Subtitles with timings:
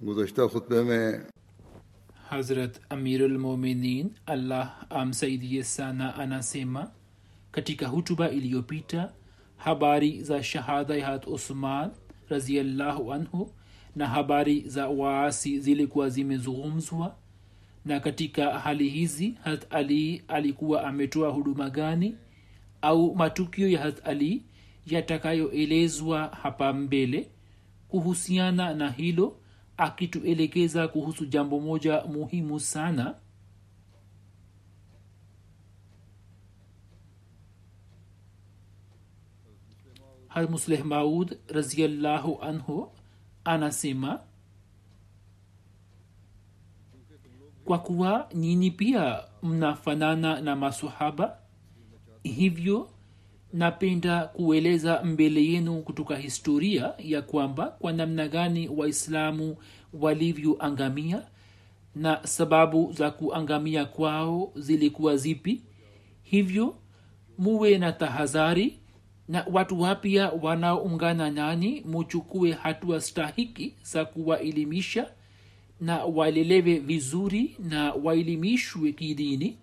[0.00, 1.26] गुजशत खुतबे में
[2.30, 6.90] hazrat amirulmuminin allah amsaidie sana anasema
[7.52, 9.12] katika hutuba iliyopita
[9.56, 11.90] habari za shahada ya hat usman
[12.28, 13.52] raziallahu anhu
[13.96, 17.16] na habari za waasi zilikuwa zimezungumzwa
[17.84, 22.16] na katika hali hizi hat ali alikuwa ametoa huduma gani
[22.82, 24.42] au matukio ya hat ali
[24.85, 27.31] yatakayoelezwa hapa mbele
[27.87, 29.37] kuhusiana na hilo
[29.77, 33.15] akituelekeza kuhusu jambo moja muhimu sana.
[40.49, 42.91] Musleh maud raziallahu anhu
[43.45, 44.19] anasema
[47.65, 51.39] kwa kuwa nyini pia mnafanana na masohaba
[52.23, 52.89] hivyo
[53.53, 59.55] napenda kueleza mbele yenu kutoka historia ya kwamba kwa namna gani waislamu
[59.93, 61.21] walivyoangamia
[61.95, 65.61] na sababu za kuangamia kwao zilikuwa zipi.
[66.23, 66.75] Hivyo
[67.37, 68.79] muwe na tahadhari
[69.27, 75.07] na watu wapya wanaoungana nani muchukue hatua stahiki za kuwaelimisha
[75.81, 79.57] na walelewe vizuri na waelimishwe kidini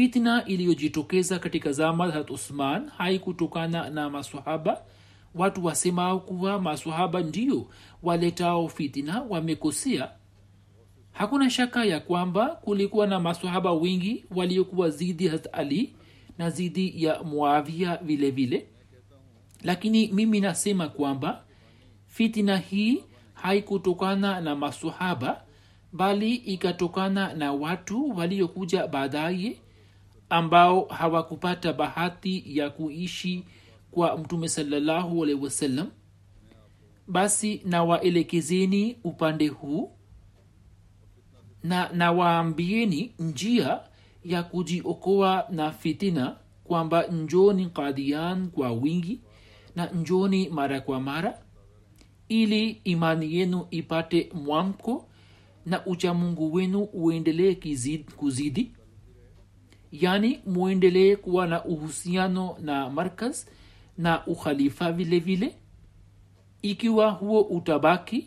[0.00, 4.82] fitna iliyojitokeza katika zama za usman haikutokana na masahaba
[5.34, 7.66] watu wasemao kuwa masahaba ndio
[8.02, 10.10] waletao fitna wamekosea.
[11.12, 15.94] Hakuna shaka ya kwamba kulikuwa na masahaba wengi waliokuwa zidi hat ali
[16.38, 18.66] na zidi ya muavia vile vile.
[19.62, 21.44] Lakini mimi nasema kwamba
[22.06, 25.42] fitina hii haikutokana na masahaba
[25.92, 29.56] bali ikatokana na watu waliokuja baadaye
[30.30, 33.44] ambao hawakupata bahati ya kuishi
[33.90, 35.90] kwa mtume salallahu alaihi wasallam.
[37.08, 39.92] Basi nawaelekezeni upande huu
[41.62, 43.80] na nawaambieni njia
[44.24, 49.20] ya kujiokoa na fitina kwamba njoni kadian kwa wingi
[49.76, 51.38] na njoni mara kwa mara
[52.28, 55.08] ili imani yenu ipate mwamko
[55.66, 57.54] na uchamungu wenu uendelee
[58.16, 58.72] kuzidi
[60.00, 63.44] yani mwendelee kuwa na uhusiano na markaz
[63.98, 65.54] na ukhalifa vile vile.
[66.62, 68.26] Ikiwa huo utabaki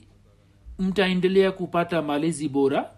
[0.79, 2.91] mtaendelea kupata malezi bora.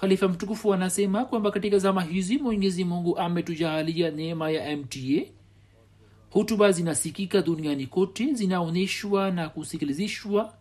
[0.00, 4.98] Khalifa mtukufu anasema kwamba katika zama hizi mwenyezi mungu ametujahalia neema ya mta
[6.30, 10.54] hutuba zinasikika duniani kote zinaonyeshwa na kusikilizishwa.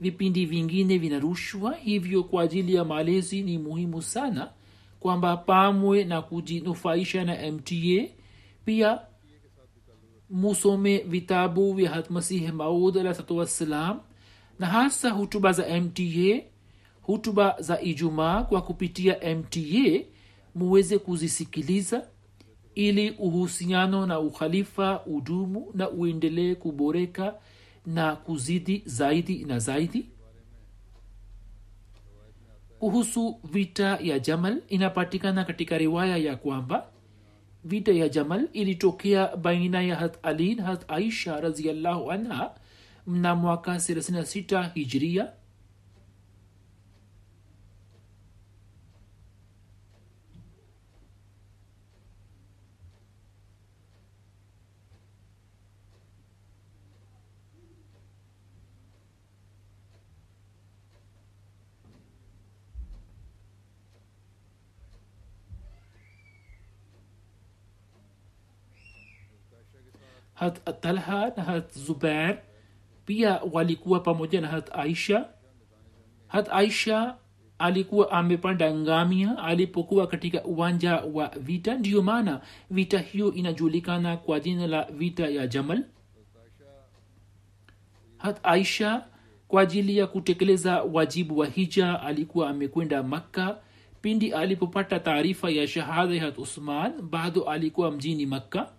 [0.00, 4.50] Vipindi vingine vinarushwa hivyo kwa ajili ya malezi ni muhimu sana
[5.04, 8.08] kwamba pamwe na kujinufaisha na mta
[8.64, 8.98] pia
[10.30, 14.00] musome vitabu vya hatmasihi maud alahsatu wassalam
[14.58, 16.02] na hasa hutuba za mta
[17.02, 19.60] hutuba za ijumaa kwa kupitia mta
[20.54, 22.06] muweze kuzisikiliza
[22.74, 27.34] ili uhusiano na ukhalifa udumu na uendelee kuboreka
[27.86, 30.06] na kuzidi zaidi na zaidi
[32.84, 36.86] kuhusu vita ya jamal inapatikana katika riwaya ya kwamba
[37.64, 42.50] vita ya jamal ilitokea baina ya hat ali na hat aisha raziallahu anha
[43.06, 45.28] mna mwaka 36 hijria
[70.34, 72.38] hat talha na hat zubair
[73.06, 75.28] pia walikuwa pamoja na hat aisha.
[76.28, 77.16] Hat aisha
[77.58, 81.74] alikuwa amepanda ngamia alipokuwa katika uwanja wa vita.
[81.74, 82.40] Ndiyo maana
[82.70, 85.84] vita hiyo inajulikana kwa jina la vita ya jamal.
[88.18, 89.04] Hat aisha
[89.48, 93.56] kwa ajili ya kutekeleza wajibu wa hija alikuwa amekwenda makka.
[94.02, 98.72] Pindi alipopata taarifa ya shahada ya hat usman bado alikuwa mjini makka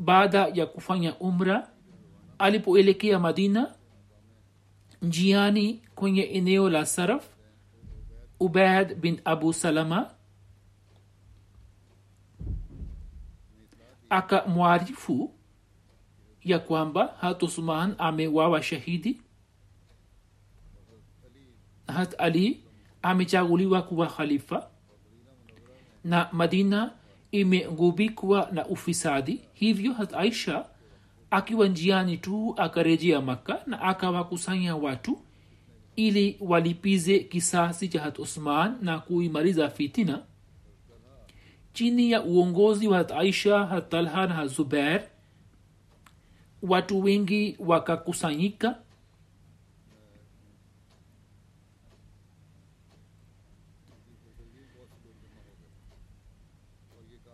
[0.00, 1.70] baada ya kufanya umra
[2.38, 3.74] alipoelekea madina
[5.02, 7.28] njiani kwenye eneo la saraf
[8.40, 10.10] ubaid bin abu salama
[14.10, 15.34] akamwarifu
[16.44, 19.22] ya kwamba hat usman amewawa shahidi
[21.86, 22.64] hat ali
[23.02, 24.70] amechaguliwa kuwa khalifa
[26.04, 26.92] na madina
[27.32, 29.40] imegubikwa na ufisadi.
[29.52, 30.64] Hivyo hat aisha
[31.30, 35.18] akiwa njiani tu akarejea makka na akawakusanya watu
[35.96, 40.22] ili walipize kisasi cha hat usman na kuimaliza fitina.
[41.72, 45.02] Chini ya uongozi wa hat aisha hat talha na hat zubair
[46.62, 48.78] watu wengi wakakusanyika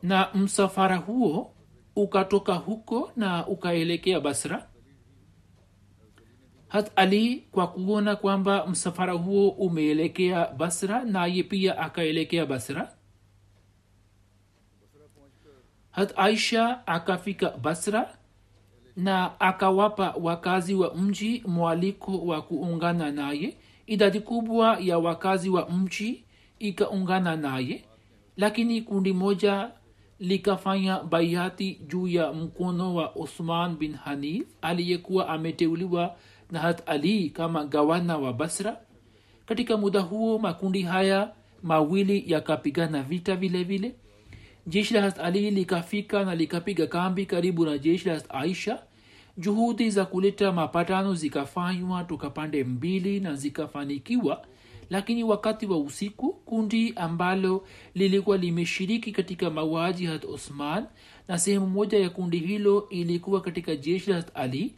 [0.06, 1.54] na msafara huo
[1.96, 4.68] ukatoka huko na ukaelekea basra?
[6.68, 12.92] Hat ali kwa kuona kwamba msafara huo umeelekea basra naye pia akaelekea basra?
[15.90, 18.16] Hat aisha akafika basra
[18.96, 23.56] na akawapa wakazi wa mji mwaliko wa kuungana naye?
[23.86, 26.24] Idadi kubwa ya wakazi wa mji
[26.58, 27.84] ikaungana naye
[28.36, 29.70] lakini kundi moja
[30.20, 36.16] likafanya baiati juu ya mkono wa usman bin hanif aliyekuwa ameteuliwa
[36.50, 38.76] na hat ali kama gawana wa basra.
[39.46, 41.30] Katika muda huo makundi haya
[41.62, 43.94] mawili yakapigana vita vile vile.
[44.66, 48.82] Jeshi la hat ali likafika na likapiga kambi karibu na jeshi la aisha.
[49.38, 54.44] Juhudi za kuleta mapatano zikafanywa toka pande mbili na zikafanikiwa
[54.90, 60.86] lakini wakati wa usiku kundi ambalo lilikuwa limeshiriki katika mauaji hat osman
[61.28, 64.74] na sehemu moja ya kundi hilo ilikuwa katika jeshi la hat ali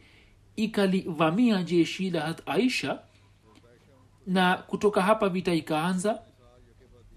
[0.55, 2.99] ikalivamia jeshi la hat aisha
[4.27, 6.19] na kutoka hapa vita ikaanza.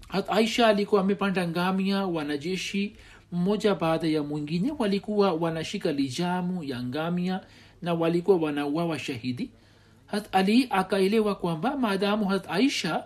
[0.07, 2.95] Hat aisha alikuwa amepanda ngamia wanajeshi
[3.31, 7.41] mmoja baada ya mwingine walikuwa wanashika lijamu ya ngamia
[7.81, 9.51] na walikuwa wanauawa shahidi
[10.13, 13.03] hat ali akaelewa kwamba maadamu hat aisha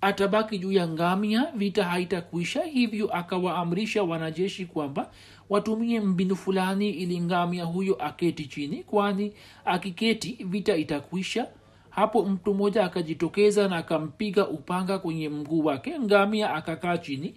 [0.00, 5.10] atabaki juu ya ngamia vita haitakuisha hivyo akawaamrisha wanajeshi kwamba
[5.50, 9.32] watumie mbinu fulani ili ngamia huyo aketi chini kwani
[9.64, 11.46] akiketi vita itakuisha.
[11.90, 17.34] Hapo mtu mmoja akajitokeza na akampiga upanga kwenye mguu wake ngamia akakaa chini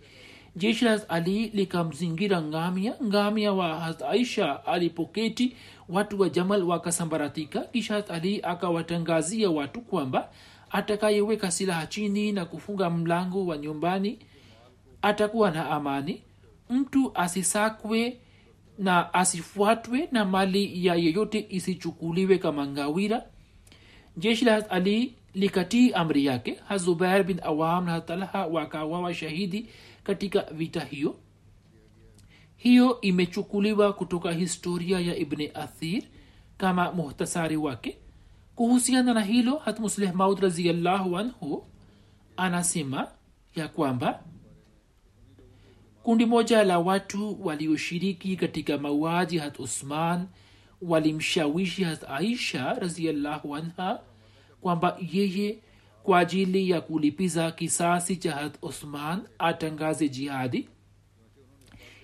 [0.55, 2.93] jeshi la ali likamzingira ngamia.
[3.03, 5.55] Ngamia wa hat aisha alipoketi.
[5.89, 7.59] Watu wa jamal wakasambaratika.
[7.61, 10.29] Kisha ali akawatangazia watu kwamba
[10.71, 14.19] atakayeweka silaha chini na kufunga mlango wa nyumbani
[15.01, 16.21] atakuwa na amani.
[16.69, 18.17] Mtu asisakwe
[18.79, 23.23] na asifuatwe na mali ya yeyote isichukuliwe kama ngawira.
[24.17, 26.57] Jeshi la ali likatii amri yake.
[26.67, 29.65] Hazubair bin awam na talha wakawawa shahidi
[30.05, 31.15] katika vita hiyo.
[32.57, 36.03] Hiyo imechukuliwa kutoka historia ya ibni athir
[36.57, 37.97] kama muhtasari wake.
[38.55, 41.65] Kuhusiana na hilo hatmusleh maud raziallahu anhu
[42.37, 43.07] anasema
[43.55, 44.23] ya kwamba
[46.03, 50.27] kundi moja la watu walioshiriki katika mauaji hat usman
[50.81, 53.99] walimshawishi hat aisha raziallahu anha
[54.61, 55.59] kwamba yeye
[56.05, 60.69] kwa ajili ya kulipiza kisasi cha had usman atangaze jihadi.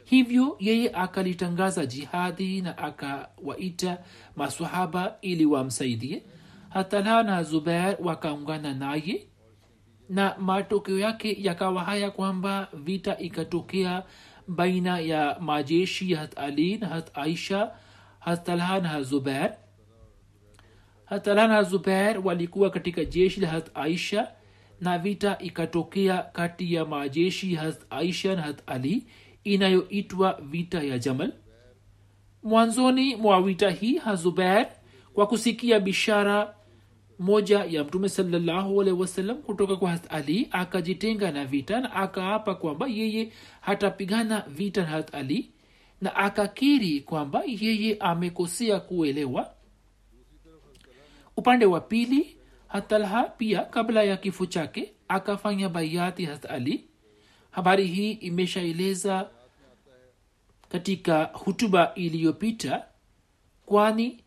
[0.03, 3.97] Hivyo yeye akalitangaza jihadi na akawaita
[4.35, 6.23] masahaba ili wamsaidie.
[6.69, 9.27] Hatalha na zubair wakaungana naye
[10.09, 14.03] na matokeo yake yakawa haya kwamba vita ikatokea
[14.47, 17.71] baina ya majeshi ya hat ali na hat aisha
[18.19, 19.57] hatalha na zubair
[21.11, 24.31] hat na zubair walikuwa katika jeshi la hat aisha
[24.81, 29.03] na vita ikatokea kati ya majeshi hat aisha na hat ali
[29.43, 31.33] inayoitwa vita ya jamal.
[32.43, 34.67] Mwanzoni mwa vita hii hazubair
[35.13, 36.53] kwa kusikia bishara
[37.19, 42.87] moja ya mtume salallahu wasallam kutoka kwa hat ali akajitenga na vita na akaapa kwamba
[42.87, 45.51] yeye hatapigana vita na hat ali
[46.01, 49.53] na akakiri kwamba yeye amekosea kuelewa
[51.37, 56.83] upande wa pili hatalha pia kabla ya kifo chake akafanya baiati hat ali.
[57.51, 59.27] Habari hii imeshaeleza
[60.69, 62.85] katika hutuba iliyopita
[63.65, 64.23] kwani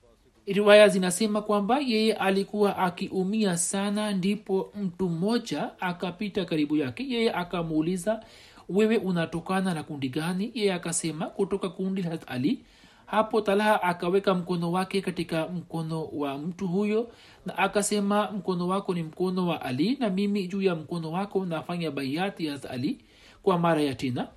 [0.47, 7.07] riwaya zinasema kwamba yeye alikuwa akiumia sana ndipo mtu mmoja akapita karibu yake.
[7.09, 8.25] Yeye akamuuliza
[8.69, 10.51] wewe unatokana na kundi gani?
[10.55, 12.65] Yeye akasema kutoka kundi la ali
[13.15, 17.13] hapo talaha akaweka mkono wake katika mkono wa mtu huyo
[17.47, 21.91] na akasema mkono wako ni mkono wa ali na mimi juu ya mkono wako nafanya
[21.91, 22.99] baiati ya ali
[23.43, 24.29] kwa mara ya tena.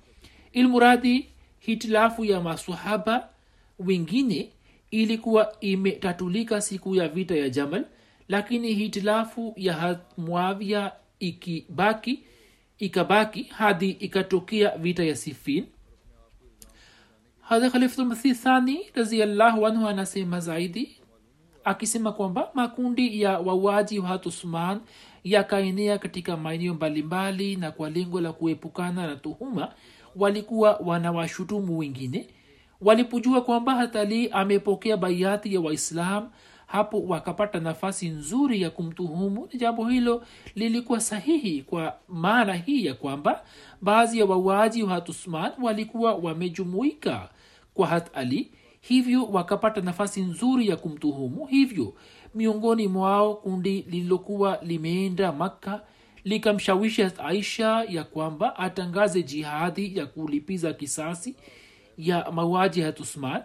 [0.52, 3.28] Ilmuradi hitilafu ya masahaba
[3.78, 4.52] wengine
[4.90, 7.84] ilikuwa imetatulika siku ya vita ya jamal
[8.28, 12.20] lakini hitilafu ya muavia ikibaki
[12.78, 15.66] ikabaki hadi ikatokea vita ya sifin
[17.48, 20.96] hadha khalifulmasih thani raziallahu anhu anasema zaidi
[21.64, 24.80] akisema kwamba makundi ya wawaji wa hatusman
[25.24, 29.72] yakaenea katika maeneo mbalimbali na kwa lengo la kuepukana na tuhuma
[30.16, 32.26] walikuwa wanawashutumu wengine
[32.80, 36.28] walipojua kwamba hatalii amepokea baiati ya waislam
[36.66, 40.22] hapo wakapata nafasi nzuri ya kumtuhumu na jambo hilo
[40.54, 43.42] lilikuwa sahihi kwa maana hii ya kwamba
[43.82, 47.28] baadhi ya wauaji wa hatusman walikuwa wamejumuika
[47.78, 51.46] kwa hat ali hivyo wakapata nafasi nzuri ya kumtuhumu.
[51.46, 51.94] Hivyo
[52.34, 55.80] miongoni mwao kundi lililokuwa limeenda makka
[56.24, 61.34] likamshawishi aisha ya kwamba atangaze jihadi ya kulipiza kisasi
[61.98, 63.42] ya mauaji hat usman.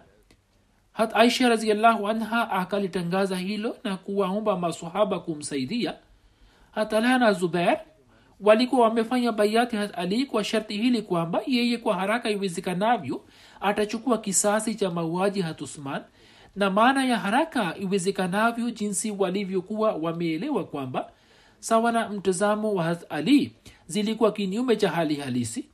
[0.94, 5.94] Hat aisha raziallahu anha akalitangaza hilo na kuwaomba masahaba kumsaidia.
[6.72, 7.80] Hatalha na zubair
[8.40, 13.26] walikuwa wamefanya baiati hat ali kwa sharti hili kwamba yeye kwa haraka iwezekanavyo
[13.64, 16.02] atachukua kisasi cha mauaji hatusman
[16.56, 21.12] na maana ya haraka iwezekanavyo jinsi walivyokuwa wameelewa kwamba
[21.60, 23.52] sawa na mtazamo wa hat ali
[23.88, 25.66] zilikuwa kinyume cha hali halisi.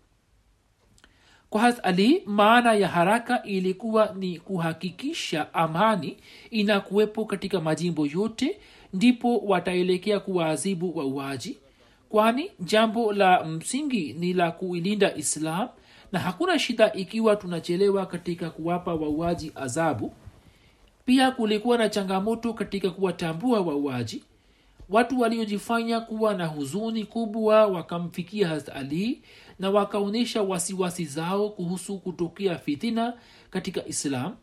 [1.50, 6.18] Kwa hat ali maana ya haraka ilikuwa ni kuhakikisha amani
[6.50, 8.60] inakuwepo katika majimbo yote
[8.94, 11.58] ndipo wataelekea kuwaadhibu wauaji.
[12.10, 15.68] Kwani jambo la msingi ni la kuilinda islam
[16.12, 20.14] na hakuna shida ikiwa tunachelewa katika kuwapa wauaji adhabu.
[21.06, 24.24] Pia kulikuwa na changamoto katika kuwatambua wauaji.
[24.90, 29.22] Watu waliojifanya kuwa na huzuni kubwa wakamfikia hazrat ali
[29.60, 33.14] na wakaonyesha wasiwasi zao kuhusu kutokea fitina
[33.50, 34.36] katika islam.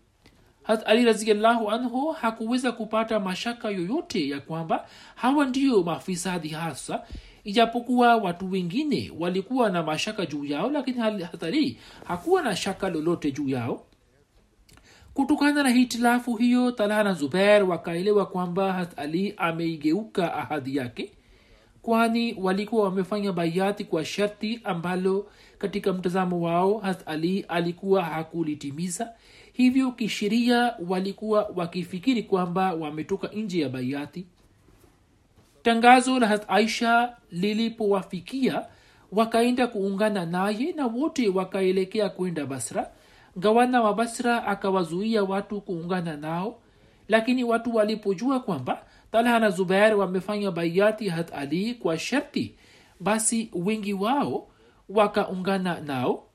[0.63, 7.03] Hazrat ali raziallahu anhu hakuweza kupata mashaka yoyote ya kwamba hawa ndio mafisadi hasa
[7.47, 13.49] ijapokuwa watu wengine walikuwa na mashaka juu yao lakini hatari hakuwa na shaka lolote juu
[13.49, 13.87] yao.
[15.15, 21.11] Kutokana na hitilafu hiyo talha na zubair wakaelewa kwamba hat ali ameigeuka ahadi yake
[21.83, 25.27] kwani walikuwa wamefanya baiati kwa sharti ambalo
[25.59, 29.13] katika mtazamo wao hat ali alikuwa hakulitimiza.
[29.53, 34.27] Hivyo kisheria walikuwa wakifikiri kwamba wametoka nje ya baiati
[35.67, 38.63] tangazo la aisha lilipowafikia
[39.13, 42.91] wakaenda kuungana naye na wote wakaelekea kwenda basra.
[43.37, 46.59] Gavana wa basra akawazuia watu kuungana nao
[47.09, 48.83] lakini watu walipojua kwamba
[49.13, 52.55] talha na zubair wamefanya baiati hat ali kwa sharti
[53.01, 54.49] basi wengi wao
[54.89, 56.27] wakaungana nao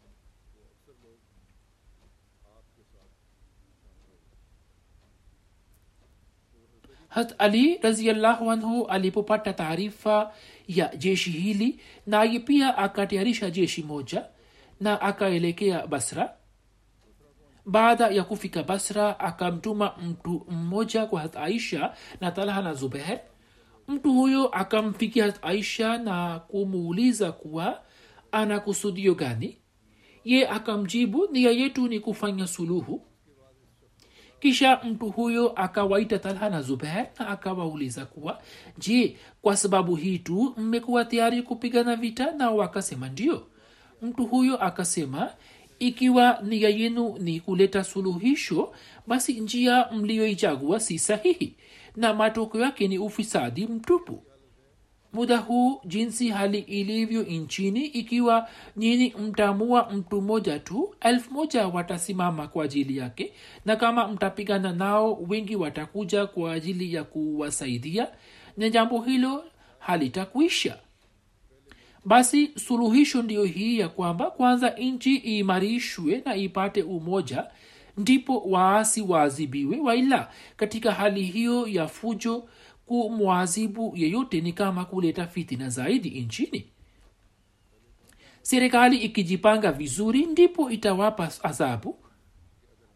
[7.12, 10.34] hat ali raziallahu anhu alipopata taarifa
[10.68, 14.26] ya jeshi hili naye pia akatayarisha jeshi moja
[14.80, 16.34] na akaelekea basra.
[17.66, 23.20] Baada ya kufika basra akamtuma mtu mmoja kwa hat aisha na talha na zubeher
[23.88, 27.82] mtu huyo akamfikia hat aisha na kumuuliza kuwa
[28.32, 29.58] ana kusudio gani.
[30.24, 33.06] Ye akamjibu nia yetu ni kufanya suluhu
[34.42, 38.42] kisha mtu huyo akawaita talha na zubair na akawauliza kuwa
[38.78, 42.32] je kwa sababu hii tu mmekuwa tayari kupigana vita?
[42.32, 43.48] Nao wakasema ndio.
[44.02, 45.30] Mtu huyo akasema
[45.80, 48.74] ikiwa nia yenu ni kuleta suluhisho
[49.08, 51.56] basi njia mliyoichagua si sahihi
[51.96, 54.24] na matokeo yake ni ufisadi mtupu
[55.14, 62.48] muda huu jinsi hali ilivyo nchini ikiwa nyini mtamua mtu mmoja tu elfu moja watasimama
[62.48, 63.34] kwa ajili yake
[63.66, 68.08] na kama mtapigana nao wengi watakuja kwa ajili ya kuwasaidia
[68.58, 69.44] na jambo hilo
[69.80, 70.78] halitakuisha
[72.06, 77.46] basi suluhisho ndiyo hii ya kwamba kwanza nchi iimarishwe na ipate umoja
[77.98, 79.80] ndipo waasi waadhibiwe.
[79.80, 82.44] Waila katika hali hiyo ya fujo
[82.92, 86.66] kumwazibu yeyote ni kama kuleta fitina zaidi nchini.
[88.42, 91.96] Serikali ikijipanga vizuri ndipo itawapa adhabu.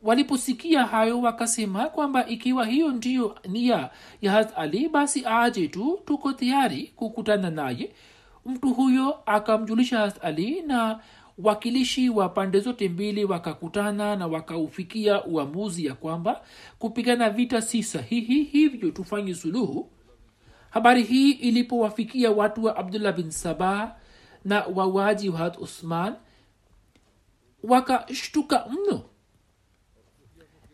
[0.04, 3.90] Waliposikia hayo wakasema kwamba ikiwa hiyo ndiyo nia
[4.22, 7.94] ya hat ali basi aje tu tuko tayari kukutana naye.
[8.46, 11.00] Mtu huyo akamjulisha hat ali na
[11.38, 16.42] wakilishi wa pande zote mbili wakakutana na wakaufikia uamuzi ya kwamba
[16.80, 19.92] kupigana vita si sahihi hivyo tufanye suluhu.
[20.70, 23.96] Habari hii ilipowafikia watu wa abdullah bin sabah
[24.46, 26.14] na wawaji wa usman
[27.64, 29.04] wakashtuka mno.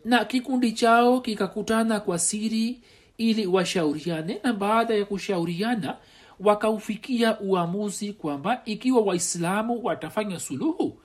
[0.04, 2.80] Na kikundi chao kikakutana kwa siri
[3.18, 5.96] ili washauriane na baada ya kushauriana
[6.44, 10.98] wakaufikia uamuzi kwamba ikiwa waislamu watafanya suluhu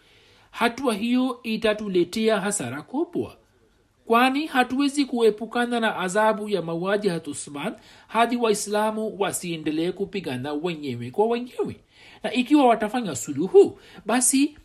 [0.51, 3.37] hatua hiyo itatuletea hasara kubwa.
[4.05, 7.75] Kwani hatuwezi kuepukana na adhabu ya mauaji hatusman
[8.07, 11.75] hadi waislamu wasiendelee kupigana wenyewe kwa wenyewe.
[12.23, 14.57] Na ikiwa watafanya suluhu basi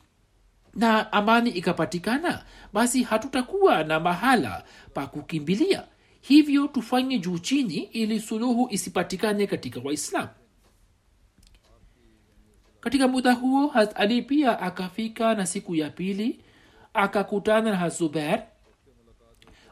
[0.74, 4.64] na amani ikapatikana basi hatutakuwa na mahala
[4.94, 5.84] pa kukimbilia.
[6.20, 10.28] Hivyo tufanye juu chini ili suluhu isipatikane katika waislamu
[12.82, 16.38] katika muda huo hat ali pia akafika na siku ya pili
[16.94, 18.42] akakutana na hazuber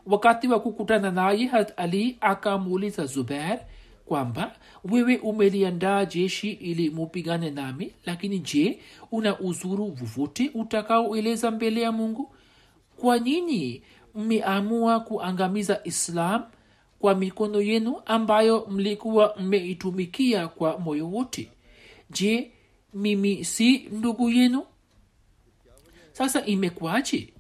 [0.07, 3.61] wakati wa kukutana naye hat ali akamuuliza zuber
[4.07, 8.79] kwamba wewe umeliandaa jeshi ili mupigane nami lakini je
[9.13, 12.35] una uzuru vuvuti utakaoeleza mbele ya mungu?
[12.97, 13.83] Kwa nyinyi
[14.15, 16.43] mmeamua kuangamiza islam
[16.99, 21.51] kwa mikono yenu ambayo mlikuwa mmeitumikia kwa moyo wote?
[22.11, 22.51] Je
[22.95, 24.67] mimi si ndugu yenu?
[26.13, 27.35] Sasa imekuwaje?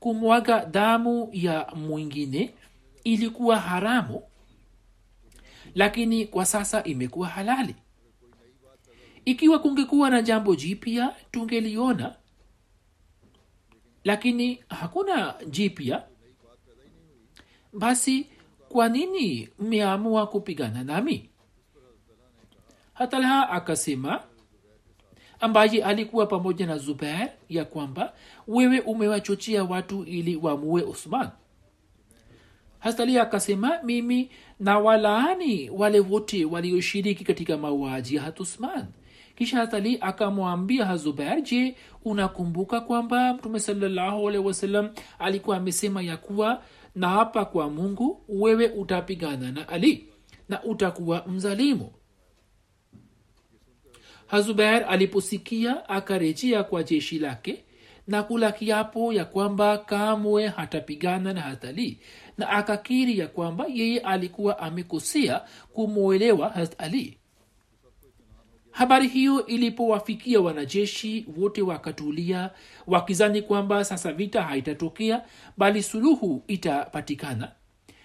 [0.00, 2.54] Kumwaga damu ya mwingine
[3.04, 4.22] ilikuwa haramu
[5.74, 7.74] lakini kwa sasa imekuwa halali.
[9.24, 12.16] Ikiwa kungekuwa na jambo jipya tungeliona.
[14.04, 16.04] Lakini hakuna jipya.
[17.72, 18.26] Basi
[18.68, 21.30] kwa nini mmeamua kupigana nami
[22.98, 24.20] hatalha akasema
[25.40, 28.12] ambaye alikuwa pamoja na zubair ya kwamba
[28.48, 31.28] wewe umewachochea watu ili wamue usman.
[32.78, 34.30] Hastali akasema mimi
[34.60, 38.86] na walaani wale wote walioshiriki katika mauaji ya hatusman
[39.34, 46.62] kisha hatali akamwambia hazubair je unakumbuka kwamba mtume salallahu alehi alikuwa amesema ya kuwa
[46.94, 50.08] naapa kwa mungu wewe utapigana na ali
[50.48, 51.90] na utakuwa mzalimu
[54.26, 57.64] hazubair aliposikia akarejea kwa jeshi lake
[58.06, 61.98] na kula kiapo ya kwamba kamwe hatapigana na hatali
[62.38, 65.40] na akakiri ya kwamba yeye alikuwa amekosea
[65.72, 67.18] kumwelewa hat ali
[68.70, 72.50] habari hiyo ilipowafikia wanajeshi wote wakatulia
[72.86, 75.22] wakizani kwamba sasa vita haitatokea
[75.56, 77.52] bali suluhu itapatikana.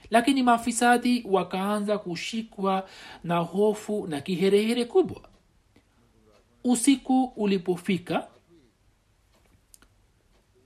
[0.10, 2.88] Lakini maafisadi wakaanza kushikwa
[3.23, 5.21] na hofu na kiherehere kubwa
[6.63, 8.28] usiku ulipofika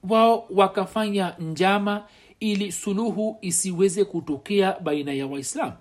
[0.10, 2.08] wao wakafanya njama
[2.40, 5.74] ili suluhu isiweze kutokea baina ya waislamu.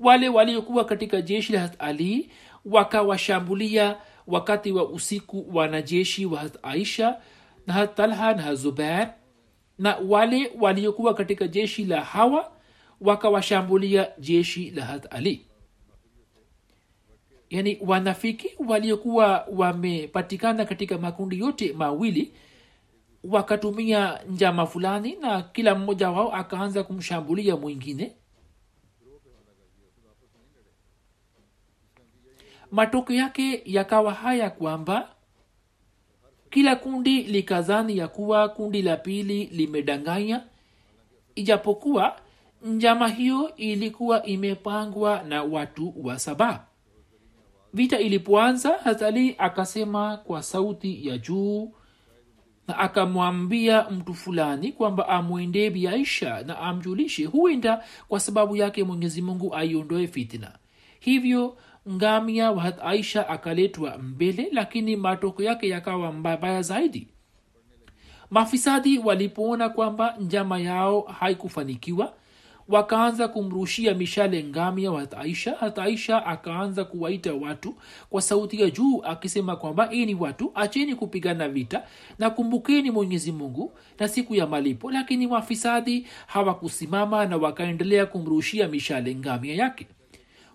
[0.00, 2.30] Wale waliokuwa katika jeshi la ali
[2.64, 3.96] wakawashambulia
[4.26, 7.20] wakati wa usiku wanajeshi wa aisha
[7.66, 9.14] na talha na zubair
[9.78, 12.52] na wale waliokuwa katika jeshi la hawa
[13.00, 15.46] wakawashambulia jeshi la ali
[17.54, 22.32] yani wanafiki waliokuwa wamepatikana katika makundi yote mawili
[23.24, 28.12] wakatumia njama fulani na kila mmoja wao akaanza kumshambulia mwingine.
[32.70, 35.08] Matokeo yake yakawa haya kwamba
[36.50, 40.44] kila kundi likazani ya kuwa kundi la pili limedanganya
[41.34, 42.20] ijapokuwa
[42.62, 46.66] njama hiyo ilikuwa imepangwa na watu wa saba
[47.74, 51.72] vita ilipoanza hazali akasema kwa sauti ya juu
[52.68, 59.54] na akamwambia mtu fulani kwamba amwendee biaisha na amjulishe huenda kwa sababu yake mwenyezi mungu
[59.54, 60.52] aiondoe fitna.
[61.00, 61.56] Hivyo
[61.90, 67.08] ngamia wa aisha akaletwa mbele lakini matoko yake yakawa mbaya zaidi.
[68.30, 72.12] Mafisadi walipoona kwamba njama yao haikufanikiwa
[72.68, 75.54] wakaanza kumrushia mishale ngamia wa aisha.
[75.56, 77.74] Hat aisha akaanza kuwaita watu
[78.10, 81.82] kwa sauti ya juu akisema kwamba ini watu acheni kupigana vita
[82.18, 84.90] na kumbukeni mwenyezi mungu na siku ya malipo.
[84.90, 89.86] Lakini wafisadi hawakusimama na wakaendelea kumrushia mishale ngamia yake.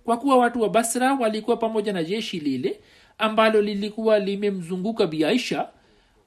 [0.04, 2.80] Kwa kuwa watu wa basra walikuwa pamoja na jeshi lile
[3.18, 5.68] ambalo lilikuwa limemzunguka biaisha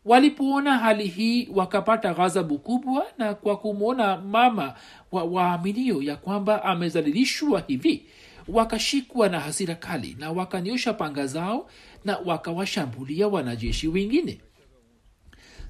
[0.04, 4.74] walipoona hali hii wakapata ghadhabu kubwa na kwa kumwona mama
[5.12, 8.06] wa waaminio ya kwamba amezalilishwa hivi
[8.48, 11.68] wakashikwa na hasira kali na wakanyosha panga zao
[12.04, 14.40] na wakawashambulia wanajeshi wengine.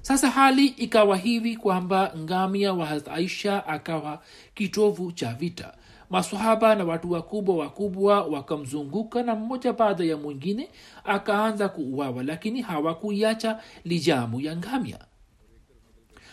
[0.01, 4.21] Sasa hali ikawa hivi kwamba ngamia wa aisha akawa
[4.55, 5.73] kitovu cha vita
[6.13, 10.69] masahaba na watu wakubwa wakubwa wakamzunguka na mmoja baada ya mwingine
[11.03, 14.99] akaanza kuuawa lakini hawakuiacha lijamu ya ngamya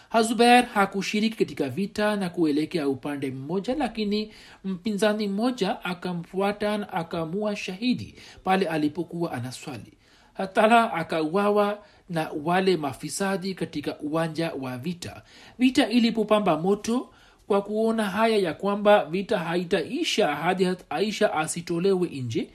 [0.08, 4.32] hazuber hakushiriki katika vita na kuelekea upande mmoja lakini
[4.64, 8.14] mpinzani mmoja akamfuata na akamua shahidi
[8.44, 9.92] pale alipokuwa anaswali.
[10.34, 15.22] Hatala akauawa na wale mafisadi katika uwanja wa vita.
[15.58, 17.10] Vita ilipopamba moto
[17.50, 22.50] kwa kuona haya ya kwamba vita haitaisha hadi aisha asitolewe nje.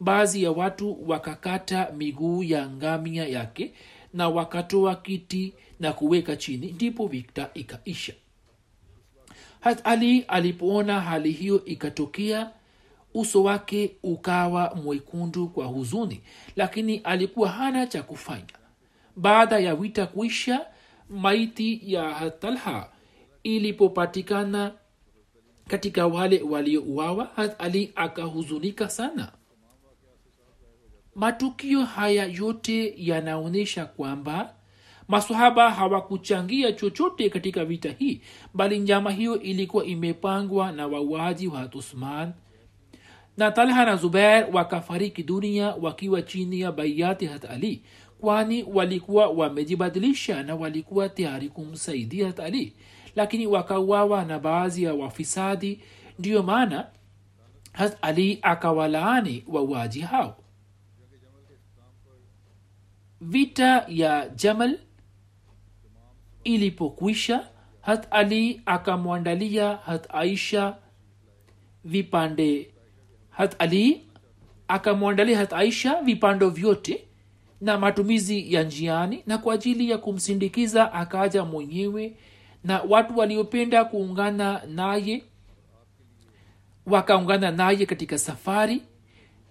[0.00, 3.72] Baadhi ya watu wakakata miguu ya ngamia yake
[4.12, 8.12] na wakatoa kiti na kuweka chini ndipo vita ikaisha.
[9.60, 12.50] Hat ali alipoona hali hiyo ikatokea
[13.14, 16.20] uso wake ukawa mwekundu kwa huzuni
[16.56, 18.54] lakini alikuwa hana cha kufanya.
[19.16, 20.66] Baada ya vita kuisha
[21.10, 22.88] maiti ya talha
[23.44, 24.72] ilipopatikana
[25.68, 29.32] katika wale waliouawa ali akahuzunika sana.
[31.14, 34.54] Matukio haya yote yanaonyesha kwamba
[35.08, 38.20] masahaba hawakuchangia chochote katika vita hii
[38.54, 42.32] bali njama hiyo ilikuwa imepangwa na wauaji wa uthman
[43.36, 47.82] na talha na zubair wakafariki dunia wakiwa chini ya baiati hat ali
[48.20, 52.72] kwani walikuwa wamejibadilisha na walikuwa tayari kumsaidia hat ali
[53.16, 55.80] lakini wakauawa na baadhi ya wafisadi.
[56.18, 56.86] Ndiyo maana
[57.72, 60.36] hat ali akawalaani wauaji hao.
[63.20, 64.78] Vita ya jamal
[66.44, 67.48] ilipokwisha
[67.80, 70.76] hat ali akamwandalia hat aisha
[71.84, 72.70] vipande.
[73.30, 74.06] Hat ali
[74.68, 77.04] akamwandalia hat aisha vipando vyote
[77.60, 82.16] na matumizi ya njiani na kwa ajili ya kumsindikiza akaja mwenyewe
[82.64, 85.24] na watu waliopenda kuungana naye
[86.86, 88.82] wakaungana naye katika safari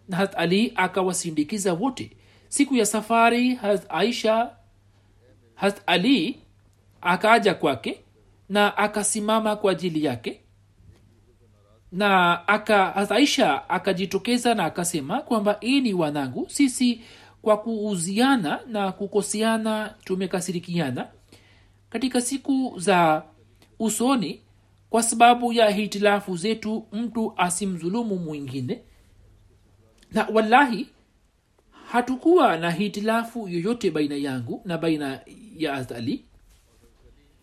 [0.09, 2.11] na hat ali akawasindikiza wote.
[2.47, 4.49] Siku ya safari hat aisha
[5.55, 6.39] hat ali
[7.01, 7.99] akaja kwake
[8.49, 10.39] na akasimama kwa ajili yake
[11.91, 17.01] na aka aisha akajitokeza na akasema kwamba hii ni wanangu sisi
[17.41, 21.07] kwa kuuziana na kukoseana tumekasirikiana
[21.93, 23.23] katika siku za
[23.79, 24.41] usoni
[24.89, 28.81] kwa sababu ya hitilafu zetu mtu asimdhulumu mwingine.
[30.11, 30.87] Na wallahi
[31.91, 35.19] hatukuwa na hitilafu yoyote baina yangu na baina
[35.57, 36.25] ya azali.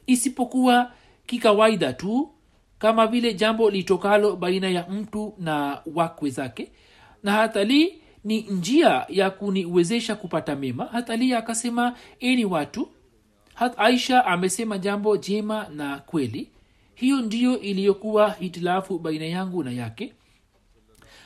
[0.06, 0.92] Isipokuwa
[1.26, 2.30] kikawaida tu
[2.78, 6.72] kama vile jambo litokalo baina ya mtu na wakwe zake.
[7.22, 10.84] Na hatali ni njia ya kuniwezesha kupata mema.
[10.84, 12.88] Hatali akasema eni watu
[13.60, 16.50] hat aisha amesema jambo jema na kweli.
[16.94, 20.12] Hiyo ndiyo iliyokuwa hitilafu baina yangu na yake.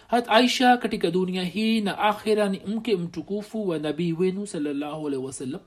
[0.09, 5.61] Hat aisha katika dunia hii na akhira ni mke mtukufu wa nabii wenu salllahu wasallam.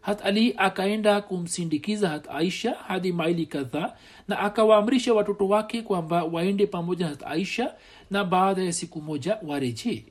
[0.00, 3.92] Hat ali akaenda kumsindikiza hat aisha hadi maili kadhaa
[4.28, 7.74] na akawaamrisha watoto wake kwamba waende pamoja hat aisha
[8.10, 10.04] na baada ya siku moja warejee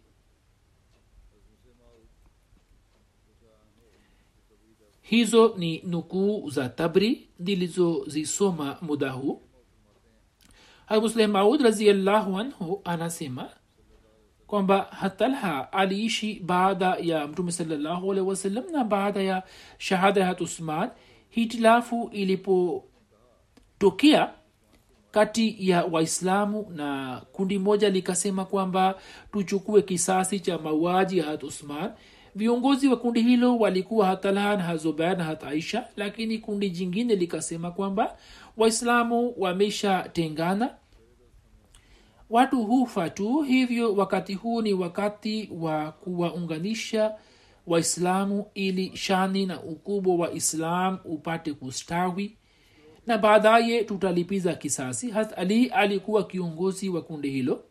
[5.11, 9.41] hizo ni nukuu za tabri nilizozisoma muda huu.
[10.85, 13.49] Hamusleh maud raziallahu anhu anasema
[14.47, 19.43] kwamba hatalha aliishi baada ya mtume salllahu alehi wasallam na baada ya
[19.77, 20.89] shahada ya usman
[21.29, 22.91] hitilafu ilipotokea
[25.11, 28.95] kati ya waislamu na kundi moja likasema kwamba
[29.31, 31.91] tuchukue kisasi cha mauaji ya hat usman
[32.35, 38.17] viongozi wa kundi hilo walikuwa hatalahan hazubair na hat aisha lakini kundi jingine likasema kwamba
[38.57, 40.75] waislamu wameshatengana.
[42.29, 47.13] Watu hufa tu hivyo wakati huu ni wakati wa kuwaunganisha
[47.67, 52.37] waislamu ili shani na ukubwa wa islam upate kustawi.
[53.07, 55.11] Na baadaye tutalipiza kisasi.
[55.11, 57.63] Hat ali alikuwa kiongozi wa kundi hilo.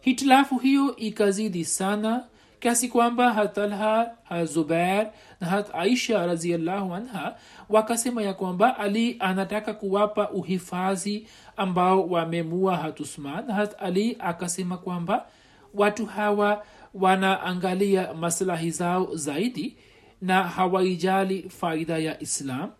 [0.00, 2.24] Hitilafu hiyo ikazidi sana
[2.60, 7.36] kiasi kwamba hatalha hazubair na hat aisha raziallahu anha
[7.68, 15.26] wakasema ya kwamba ali anataka kuwapa uhifadhi ambao wamemua hatusman hat ali akasema kwamba
[15.74, 19.76] watu hawa wanaangalia maslahi zao zaidi
[20.22, 22.70] na hawaijali faida ya islam.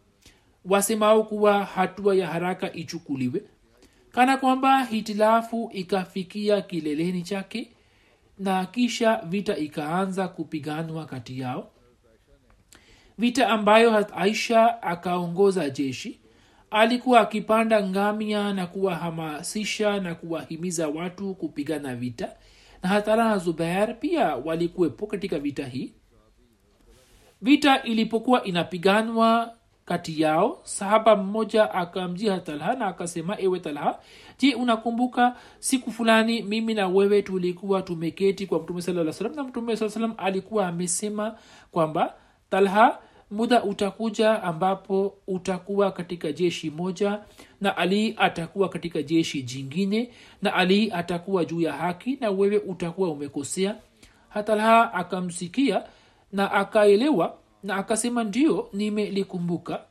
[0.64, 3.43] Wasemao kuwa hatua ya haraka ichukuliwe.
[4.12, 7.71] Kana kwamba hitilafu ikafikia kileleni chake
[8.40, 11.70] na kisha vita ikaanza kupiganwa kati yao.
[13.18, 16.20] Vita ambayo aisha akaongoza jeshi.
[16.70, 22.33] Alikuwa akipanda ngamia na kuwahamasisha na kuwahimiza watu kupigana vita.
[22.83, 25.92] Na hatara na zubair pia walikuwepo katika vita hii.
[27.42, 29.55] Vita ilipokuwa inapiganwa
[29.90, 33.98] kati yao sahaba mmoja akamjia talha na akasema ewe talha
[34.38, 39.76] je unakumbuka siku fulani mimi na wewe tulikuwa tumeketi kwa mtume saa salam na mtume
[39.76, 41.35] salam alikuwa amesema
[41.72, 42.14] kwamba
[42.50, 42.98] talha
[43.31, 47.18] muda utakuja ambapo utakuwa katika jeshi moja
[47.61, 50.11] na ali atakuwa katika jeshi jingine
[50.42, 53.76] na ali atakuwa juu ya haki na wewe utakuwa umekosea.
[54.29, 55.83] Hatalha akamsikia
[56.33, 59.83] na akaelewa na akasema ndio nimelikumbuka.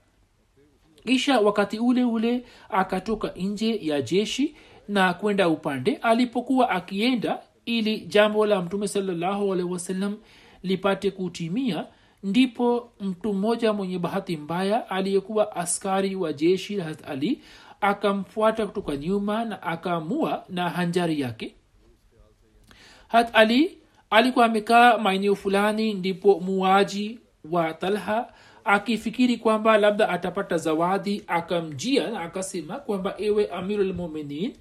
[1.05, 4.55] Kisha wakati ule ule akatoka nje ya jeshi
[4.87, 5.95] na kwenda upande.
[5.95, 10.17] Alipokuwa akienda ili jambo la mtume salallahu alaihi wasallam
[10.63, 11.85] lipate kutimia
[12.23, 17.41] ndipo mtu mmoja mwenye bahati mbaya aliyekuwa askari wa jeshi la ali
[17.81, 21.55] akamfuata kutoka nyuma na akaamua na hanjari yake.
[23.07, 23.77] Hat ali
[24.09, 27.19] alikuwa amekaa maeneo fulani ndipo muaji
[27.51, 34.53] wa talha akifikiri kwamba labda atapata zawadi akamjia na akasema kwamba ewe amirulmuminin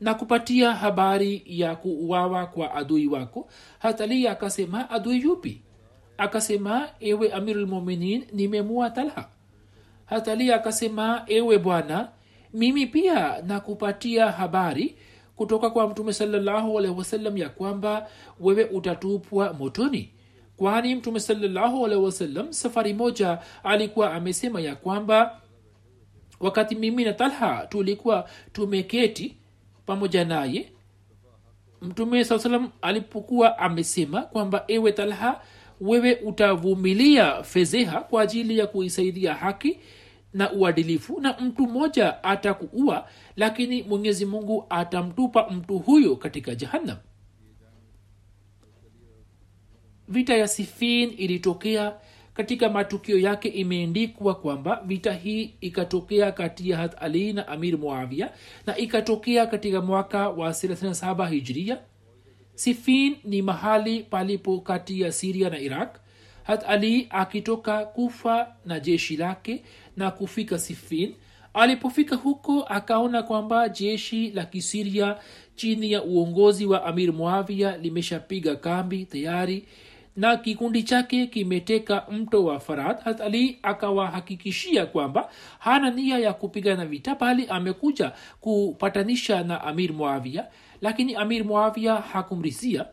[0.00, 3.48] na kupatia habari ya kuuawa kwa adui wako.
[3.78, 5.62] Hatali akasema adui yupi?
[6.18, 9.28] Akasema ewe amirulmuminin nimemua talha.
[10.06, 12.08] Hatali akasema ewe bwana
[12.54, 14.96] mimi pia nakupatia habari
[15.36, 16.80] kutoka kwa mtume salallahu
[17.38, 18.08] ya kwamba
[18.40, 20.10] wewe utatupwa motoni
[20.60, 25.40] kwani mtume salallahu alaihi wasallam safari moja alikuwa amesema ya kwamba
[26.40, 29.36] wakati mimi na talha tulikuwa tumeketi
[29.86, 30.72] pamoja naye
[31.82, 35.40] mtume saa alipokuwa amesema kwamba ewe talha
[35.80, 39.78] wewe utavumilia fedheha kwa ajili ya kuisaidia haki
[40.34, 46.96] na uadilifu na mtu mmoja atakuua lakini mwenyezi mungu atamtupa mtu huyo katika jahannam
[50.10, 51.92] vita ya sifin ilitokea
[52.34, 58.30] katika matukio yake imeendikwa kwamba vita hii ikatokea kati ya hat ali na amir muavia
[58.66, 61.78] na ikatokea katika mwaka wa 37 hijria.
[62.54, 65.96] Sifin ni mahali palipo kati ya siria na iraq.
[66.42, 69.62] Hat ali akitoka kufa na jeshi lake
[69.96, 71.14] na kufika sifin.
[71.54, 75.16] Alipofika huko akaona kwamba jeshi la kisiria
[75.54, 79.64] chini ya uongozi wa amir muavia limeshapiga kambi tayari
[80.16, 83.00] na kikundi chake kimeteka mto wa farad.
[83.00, 90.46] Hat ali akawahakikishia kwamba hana nia ya kupigana vita bali amekuja kupatanisha na amir muavia
[90.80, 92.86] lakini amir muavia hakumrizia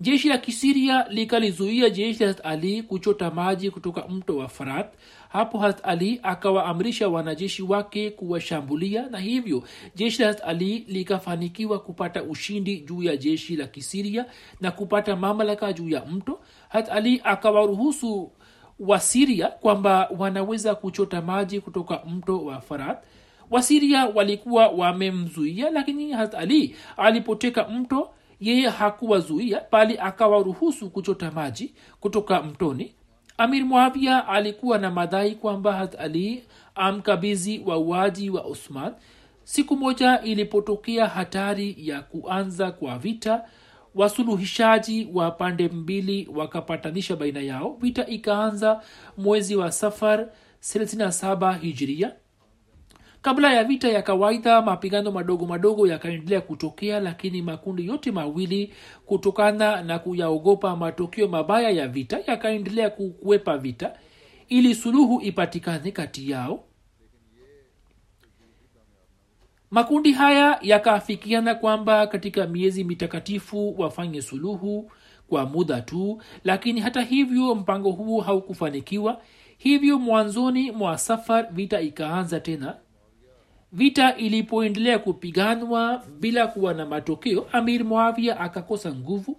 [0.00, 4.94] jeshi la kisiria likalizuia jeshi la ali kuchota maji kutoka mto wa farat
[5.28, 9.62] hapo hat ali akawaamrisha wanajeshi wake kuwashambulia na hivyo
[9.94, 14.26] jeshi la ali likafanikiwa kupata ushindi juu ya jeshi la kisiria
[14.60, 16.40] na kupata mamlaka juu ya mto.
[16.68, 18.32] Hat ali akawaruhusu
[18.80, 22.98] wasiria kwamba wanaweza kuchota maji kutoka mto wa farat
[23.50, 32.42] wasiria walikuwa wamemzuia lakini hat ali alipoteka mto yeye hakuwazuia bali akawaruhusu kuchota maji kutoka
[32.42, 32.94] mtoni.
[33.38, 36.44] Amir muavia alikuwa na madai kwamba hat ali
[36.74, 38.92] amkabizi wauaji wa osman
[39.44, 43.44] siku moja ilipotokea hatari ya kuanza kwa vita.
[43.94, 47.76] Wasuluhishaji wa pande mbili wakapatanisha baina yao.
[47.80, 48.80] Vita ikaanza
[49.16, 50.26] mwezi wa safar
[50.62, 52.12] 37 hijria
[53.26, 58.74] kabla ya vita ya kawaida mapigano madogo madogo yakaendelea kutokea lakini makundi yote mawili
[59.06, 63.98] kutokana na kuyaogopa matokeo mabaya ya vita yakaendelea kukwepa vita
[64.48, 66.64] ili suluhu ipatikane kati yao.
[69.70, 74.90] Makundi haya yakaafikiana kwamba katika miezi mitakatifu wafanye suluhu
[75.28, 79.22] kwa muda tu lakini hata hivyo mpango huu haukufanikiwa.
[79.58, 82.76] Hivyo mwanzoni mwa safar vita ikaanza tena
[83.72, 89.36] vita ilipoendelea kupiganwa bila kuwa na matokeo amir moavia akakosa nguvu.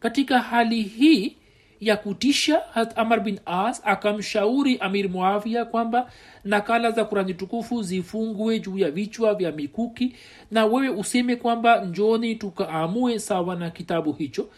[0.00, 1.36] Katika hali hii
[1.80, 6.10] ya kutisha amar bin as akamshauri amir moavia kwamba
[6.44, 10.14] nakala za kurani tukufu zifungwe juu ya vichwa vya mikuki
[10.50, 14.48] na wewe useme kwamba njoni tukaamue sawa na kitabu hicho.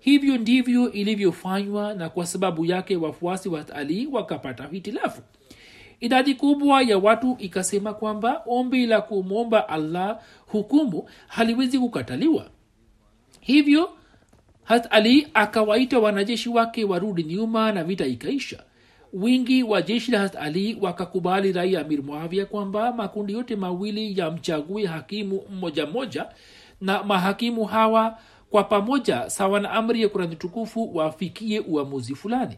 [0.00, 5.22] Hivyo ndivyo ilivyofanywa na kwa sababu yake wafuasi wa ali wakapata hitilafu
[6.00, 12.50] idadi kubwa ya watu ikasema kwamba ombi la kumwomba allah hukumu haliwezi kukataliwa.
[13.40, 13.90] Hivyo
[14.64, 18.62] hat ali akawaita wanajeshi wake warudi nyuma na vita ikaisha.
[19.12, 24.18] Wingi wa jeshi la hat ali wakakubali rai ya amir muavia kwamba makundi yote mawili
[24.20, 26.26] yamchague hakimu mmoja mmoja
[26.80, 28.18] na mahakimu hawa
[28.50, 32.56] kwa pamoja sawa na amri ya kurani tukufu wafikie uamuzi fulani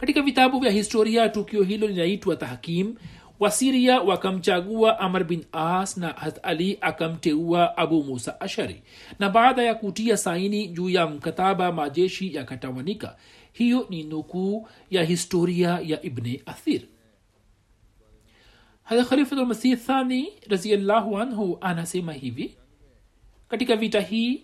[0.00, 2.94] katika vitabu vya historia tukio hilo linaitwa tahkim.
[3.40, 8.82] Wasiria wakamchagua amr bin as na hat ali akamteua abu musa ashari.
[9.18, 13.16] Na baada ya kutia saini juu ya mkataba majeshi yakatawanika
[13.52, 16.82] hiyo ni nukuu ya historia ya ibni athir.
[18.82, 22.56] Hada khalifatulmasih thani raziallahu anhu anasema hivi.
[23.48, 24.42] Katika vita hii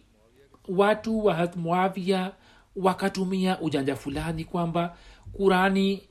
[0.68, 2.32] watu wa hat muavia
[2.76, 4.96] wakatumia ujanja fulani kwamba
[5.36, 6.02] kurani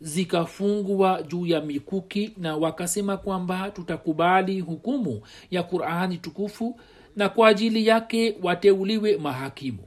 [0.00, 6.80] zikafungwa juu ya mikuki na wakasema kwamba tutakubali hukumu ya qurani tukufu
[7.16, 9.78] na kwa ajili yake wateuliwe mahakimu.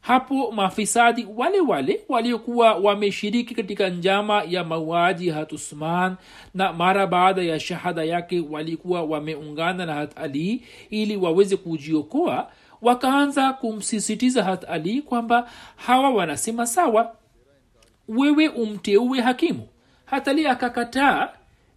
[0.00, 6.16] Hapo mafisadi wale wale waliokuwa wameshiriki katika njama ya mauaji hat usman
[6.54, 12.50] na mara baada ya shahada yake walikuwa wameungana na hat ali ili waweze kujiokoa
[12.82, 17.15] wakaanza kumsisitiza hat ali kwamba hawa wanasema sawa
[18.08, 19.68] wewe umteue hakimu.
[20.04, 21.28] Hatali akakataa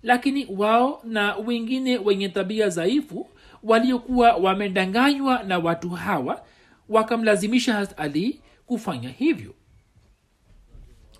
[0.03, 3.29] lakini wao na wengine wenye tabia dhaifu
[3.63, 6.45] waliokuwa wamedanganywa na watu hawa
[6.89, 9.53] wakamlazimisha hat ali kufanya hivyo.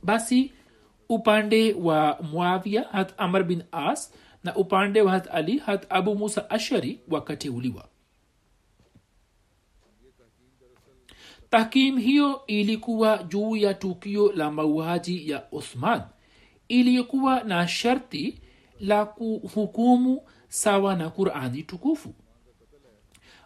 [0.04, 0.52] Basi
[1.10, 6.50] upande wa muavia hat amr bin as na upande wa hat ali hat abu musa
[6.50, 7.86] ashari wakateuliwa
[11.50, 16.02] tahkim hiyo ilikuwa juu ya tukio la mauaji ya uthman
[16.68, 18.40] iliyokuwa na sharti
[18.80, 22.14] la kuhukumu sawa na qurani tukufu.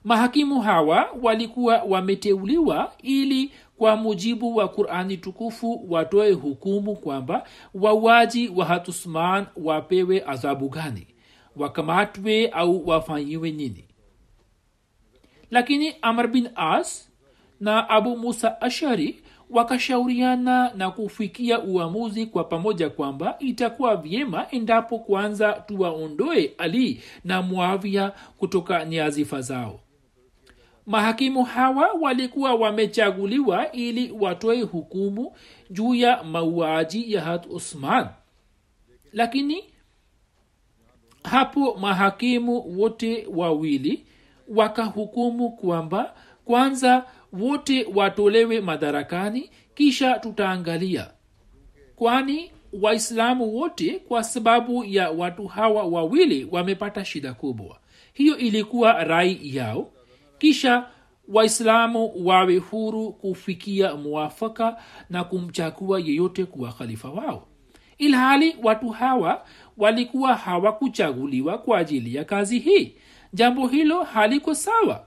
[0.04, 8.66] Mahakimu hawa walikuwa wameteuliwa ili kwa mujibu wa qurani tukufu watoe hukumu kwamba wauaji wa
[8.66, 11.08] hatusman wapewe adhabu gani
[11.56, 13.88] wakamatwe au wafanyiwe nini.
[15.52, 17.13] Lakini amr bin as
[17.64, 25.54] na abu musa ashari wakashauriana na kufikia uamuzi kwa pamoja kwamba itakuwa vyema endapo kwanza
[25.54, 29.80] tuwaondoe ali na muavia kutoka nyazifa zao.
[30.86, 35.32] Mahakimu hawa walikuwa wamechaguliwa ili watoe hukumu
[35.70, 38.08] juu ya mauaji ya hat usman.
[39.14, 39.64] Lakini
[41.24, 44.06] hapo mahakimu wote wawili
[44.48, 46.14] wakahukumu kwamba
[46.46, 51.12] kwanza wote watolewe madarakani kisha tutaangalia.
[51.96, 57.80] Kwani waislamu wote kwa sababu ya watu hawa wawili wamepata shida kubwa.
[58.14, 59.90] Hiyo ilikuwa rai yao.
[60.38, 60.86] Kisha
[61.28, 64.78] waislamu wawe huru kufikia mwafaka
[65.10, 67.48] na kumchagua yeyote kuwa khalifa wao.
[67.98, 69.46] Ilhali watu hawa
[69.78, 72.96] walikuwa hawakuchaguliwa kwa ajili ya kazi hii.
[73.34, 75.06] Jambo hilo haliko sawa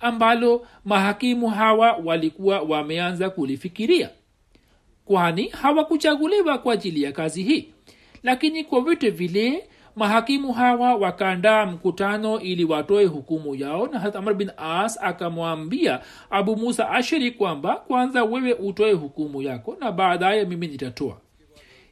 [0.00, 4.10] ambalo mahakimu hawa walikuwa wameanza kulifikiria.
[5.04, 7.68] Kwani hawakuchaguliwa kwa ajili ya kazi hii.
[8.22, 13.86] Lakini kwa vyote vile mahakimu hawa wakaandaa mkutano ili watoe hukumu yao.
[13.86, 16.00] Na amr bin as akamwambia
[16.30, 21.16] abu musa ashiri kwamba kwanza wewe utoe hukumu yako na baadaye mimi nitatoa.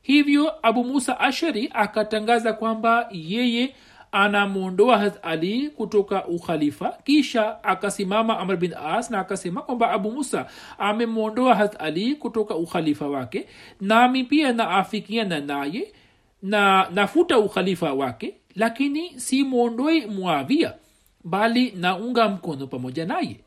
[0.03, 3.75] Hivyo abu musa ashari akatangaza kwamba yeye
[4.15, 10.47] anamwondoa hat ali kutoka ukhalifa kisha akasimama amr bin as na akasema kwamba abu musa
[10.79, 13.47] amemwondoa hat ali kutoka ukhalifa wake
[13.81, 15.93] nami pia naafikiana naye
[16.43, 20.73] na nafuta ukhalifa wake lakini simwondoi muavia
[21.25, 23.41] bali naunga mkono pamoja naye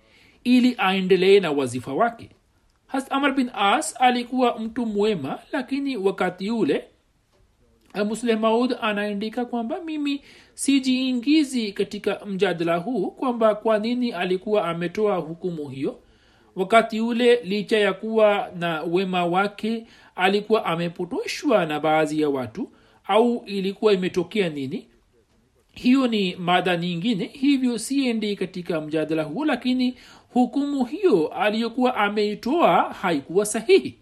[0.44, 2.30] ili aendelee na wazifa wake.
[2.88, 6.84] Has amr bin as alikuwa mtu mwema lakini wakati ule
[8.06, 10.22] musleh maud anaandika kwamba mimi
[10.58, 16.00] sijiingizi katika mjadala huu kwamba kwa nini alikuwa ametoa hukumu hiyo.
[16.56, 22.72] Wakati ule licha ya kuwa na wema wake alikuwa amepotoshwa na baadhi ya watu
[23.08, 24.88] au ilikuwa imetokea nini?
[25.74, 29.96] Hiyo ni mada nyingine hivyo siendi katika mjadala huo lakini
[30.34, 33.98] hukumu hiyo aliyokuwa ameitoa haikuwa sahihi.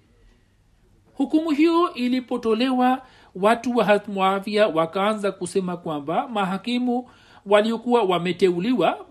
[1.13, 3.01] Hukumu hiyo ilipotolewa
[3.36, 7.09] watu wa hatmuavia wakaanza kusema kwamba mahakimu
[7.45, 9.05] waliokuwa wameteuliwa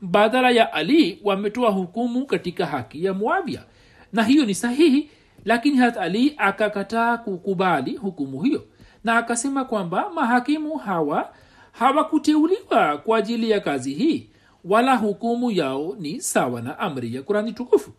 [0.00, 3.64] badala ya ali wametoa hukumu katika haki ya muavia
[4.12, 5.10] na hiyo ni sahihi
[5.44, 8.64] lakini hat ali akakataa kukubali hukumu hiyo
[9.04, 11.32] na akasema kwamba mahakimu hawa
[11.72, 14.28] hawakuteuliwa kwa ajili ya kazi hii
[14.64, 17.90] wala hukumu yao ni sawa na amri ya kurani tukufu.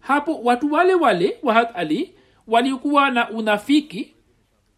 [0.00, 2.14] Hapo watu wale wale wa hat ali
[2.46, 4.14] waliokuwa na unafiki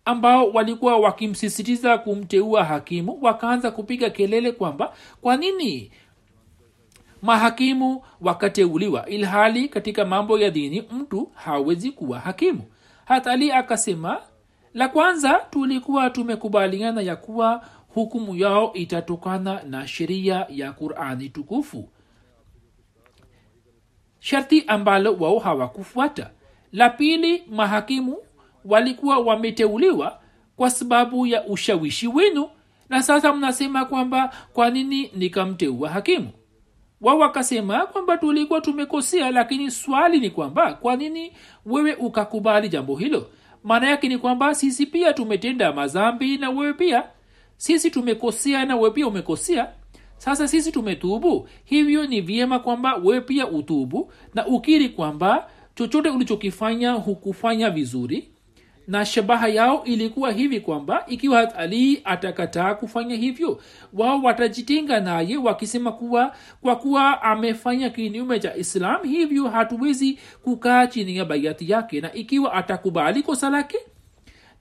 [0.04, 5.90] ambao walikuwa wakimsisitiza kumteua hakimu wakaanza kupiga kelele kwamba kwa nini
[7.22, 12.62] mahakimu wakateuliwa ilhali katika mambo ya dini mtu hawezi kuwa hakimu?
[13.04, 14.22] Hatali akasema
[14.74, 21.88] la kwanza tulikuwa tumekubaliana ya kuwa hukumu yao itatokana na sheria ya qurani tukufu.
[24.20, 26.30] Sharti ambalo wao hawakufuata.
[26.72, 28.16] La pili mahakimu
[28.64, 30.20] walikuwa wameteuliwa
[30.56, 32.48] kwa sababu ya ushawishi wenu.
[32.88, 36.28] Na sasa mnasema kwamba kwa nini nikamteua hakimu?
[37.00, 41.32] Wao wakasema kwamba tulikuwa tumekosea lakini swali ni kwamba kwa nini
[41.66, 43.30] wewe ukakubali jambo hilo?
[43.64, 47.04] Maana yake ni kwamba sisi pia tumetenda mazambi na wewe pia.
[47.56, 49.68] Sisi tumekosea na wewe pia umekosea.
[50.16, 51.48] Sasa sisi tumetubu.
[51.64, 54.12] Hivyo ni vyema kwamba wewe pia utubu.
[54.34, 58.30] Na ukiri kwamba chochote ulichokifanya hukufanya vizuri
[58.90, 63.62] na shabaha yao ilikuwa hivi kwamba ikiwa ali atakataa kufanya hivyo
[63.92, 71.16] wao watajitenga naye wakisema kuwa kwa kuwa amefanya kinyume cha islam hivyo hatuwezi kukaa chini
[71.16, 72.00] ya baiati yake.
[72.00, 73.78] Na ikiwa atakubali kosa lake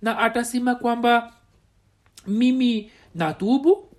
[0.01, 1.33] na atasema kwamba
[2.27, 3.89] mimi natubu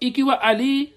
[0.00, 0.93] ikiwa ali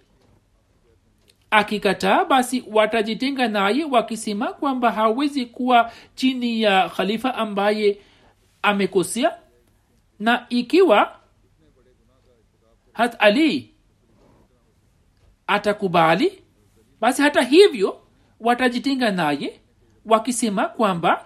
[1.51, 7.97] akikataa basi watajitenga naye wakisema kwamba hawezi kuwa chini ya khalifa ambaye
[8.61, 9.37] amekosea.
[10.19, 11.15] Na ikiwa
[12.93, 13.73] hat ali
[15.47, 16.43] atakubali
[17.01, 18.01] basi hata hivyo
[18.39, 19.59] watajitenga naye
[20.05, 21.25] wakisema kwamba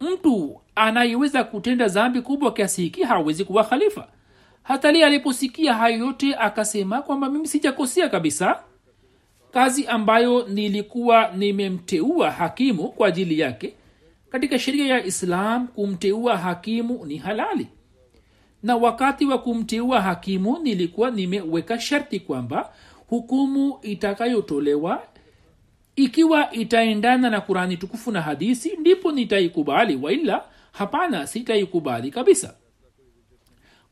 [0.00, 4.08] mtu anayeweza kutenda zambi kubwa kiasi hiki hawezi kuwa khalifa.
[4.62, 8.62] Hatali aliposikia hayo yote akasema kwamba mimi sijakosea kabisa
[9.56, 13.74] kazi ambayo nilikuwa nimemteua hakimu kwa ajili yake
[14.30, 17.66] katika sheria ya islam kumteua hakimu ni halali.
[18.62, 22.72] Na wakati wa kumteua hakimu nilikuwa nimeweka sharti kwamba
[23.06, 25.02] hukumu itakayotolewa
[25.96, 32.54] ikiwa itaendana na kurani tukufu na hadisi ndipo nitaikubali waila hapana sitaikubali kabisa.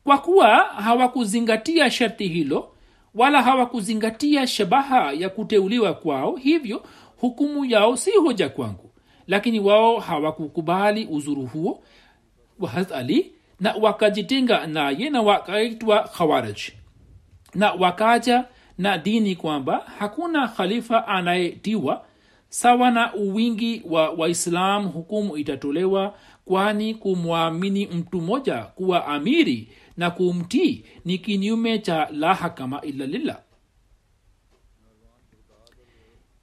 [0.03, 2.74] Kwa kuwa hawakuzingatia sharti hilo
[3.15, 6.83] wala hawakuzingatia shabaha ya kuteuliwa kwao hivyo
[7.17, 8.91] hukumu yao si hoja kwangu.
[9.27, 11.83] Lakini wao hawakukubali uzuru huo
[12.59, 16.57] wa ali na wakajitenga naye na wakaitwa khawarij.
[17.55, 18.45] Na wakaja
[18.77, 22.05] na dini kwamba hakuna khalifa anayetiwa
[22.49, 26.13] sawa na uwingi wa waislam hukumu itatolewa
[26.45, 33.37] kwani kumwamini mtu mmoja kuwa amiri na kumtii ni kinyume cha laha kama illa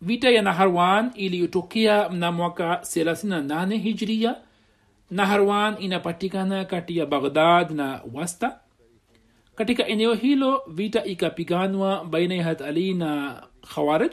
[0.03, 4.37] vita ya naharwan iliyotokea mna mwaka 38 hijria
[5.11, 8.59] naharwan inapatikana kati ya baghdad na wasta.
[9.55, 13.43] Katika eneo hilo vita ikapiganwa baina ya hatali na
[13.75, 14.13] khawaraj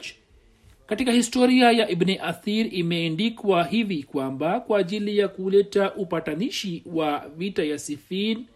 [0.86, 7.64] katika historia ya ibni athir imeendikwa hivi kwamba kwa ajili ya kuleta upatanishi wa vita
[7.64, 8.46] ya sifin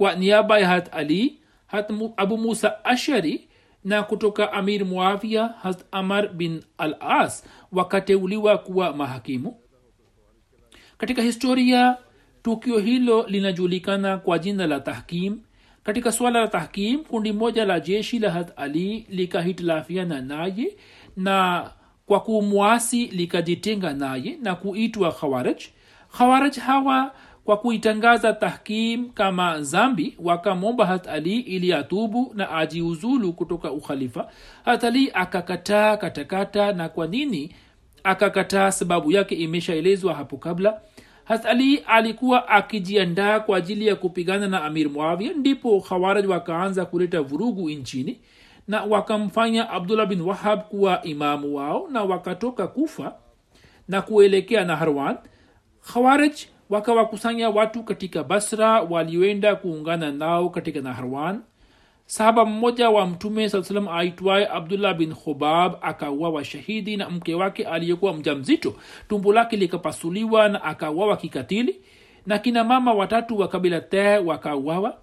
[0.00, 3.48] kwa niaba ya hat ali hat abu musa ashari
[3.84, 9.56] na kutoka amir muavia hat amar bin al as wakateuliwa kuwa mahakimu.
[10.98, 11.96] Katika historia
[12.42, 15.40] tukio hilo linajulikana kwa jina la tahkim.
[15.82, 20.76] Katika swala la tahkim kundi moja la jeshi la hat ali likahitilafiana naye
[21.16, 21.70] na
[22.06, 25.62] kwa kumwasi likajitenga naye na kuitwa khawaraj
[26.18, 27.12] khawaraj hawa
[27.44, 34.28] kwa kuitangaza tahkim kama zambi wakamwomba hat ali ili atubu na ajiuzulu kutoka ukhalifa.
[34.64, 37.54] Hat ali akakataa katakata na kwa nini
[38.04, 40.80] akakataa sababu yake imeshaelezwa hapo kabla.
[41.24, 47.22] Hat ali alikuwa akijiandaa kwa ajili ya kupigana na amir muavia ndipo khawaraj wakaanza kuleta
[47.22, 48.20] vurugu nchini
[48.68, 53.14] na wakamfanya abdullah bin wahab kuwa imamu wao na wakatoka kufa
[53.88, 55.16] na kuelekea naharwan
[55.92, 56.32] khawarij
[56.70, 61.40] wakawakusanya watu katika basra walioenda kuungana nao katika naharwan
[62.06, 63.62] sahaba mmoja wa mtume saa
[63.92, 68.74] aitwaye abdullah bin khubab akauawa shahidi na mke wake aliyekuwa mja mzito
[69.08, 71.80] tumbo lake likapasuliwa na akauawa kikatili
[72.26, 74.98] na kina mama watatu wa kabila te wakauawa.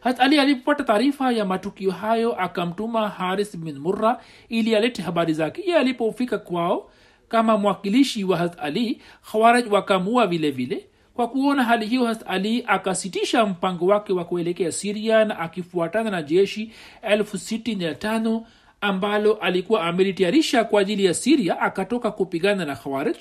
[0.00, 5.62] Hat ali alipopata taarifa ya matukio hayo akamtuma haris bin murra ili alete habari zake.
[5.70, 6.90] Ye alipofika kwao
[7.28, 9.00] kama mwakilishi wa hat ali
[9.32, 10.86] khawaraj wakamua vile vile.
[11.14, 16.22] Kwa kuona hali hiyo hat ali akasitisha mpango wake wa kuelekea siria na akifuatana na
[16.22, 16.72] jeshi
[17.02, 18.46] elfu sitini na tano
[18.80, 23.16] ambalo alikuwa amelitayarisha kwa ajili ya siria akatoka kupigana na khawaraj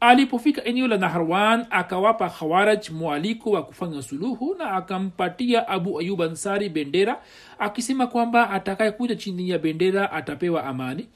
[0.00, 6.68] alipofika eneo la naharwan akawapa khawaraj mwaliko wa kufanya suluhu na akampatia abu ayub ansari
[6.68, 7.22] bendera
[7.58, 11.08] akisema kwamba atakayekuja chini ya bendera atapewa amani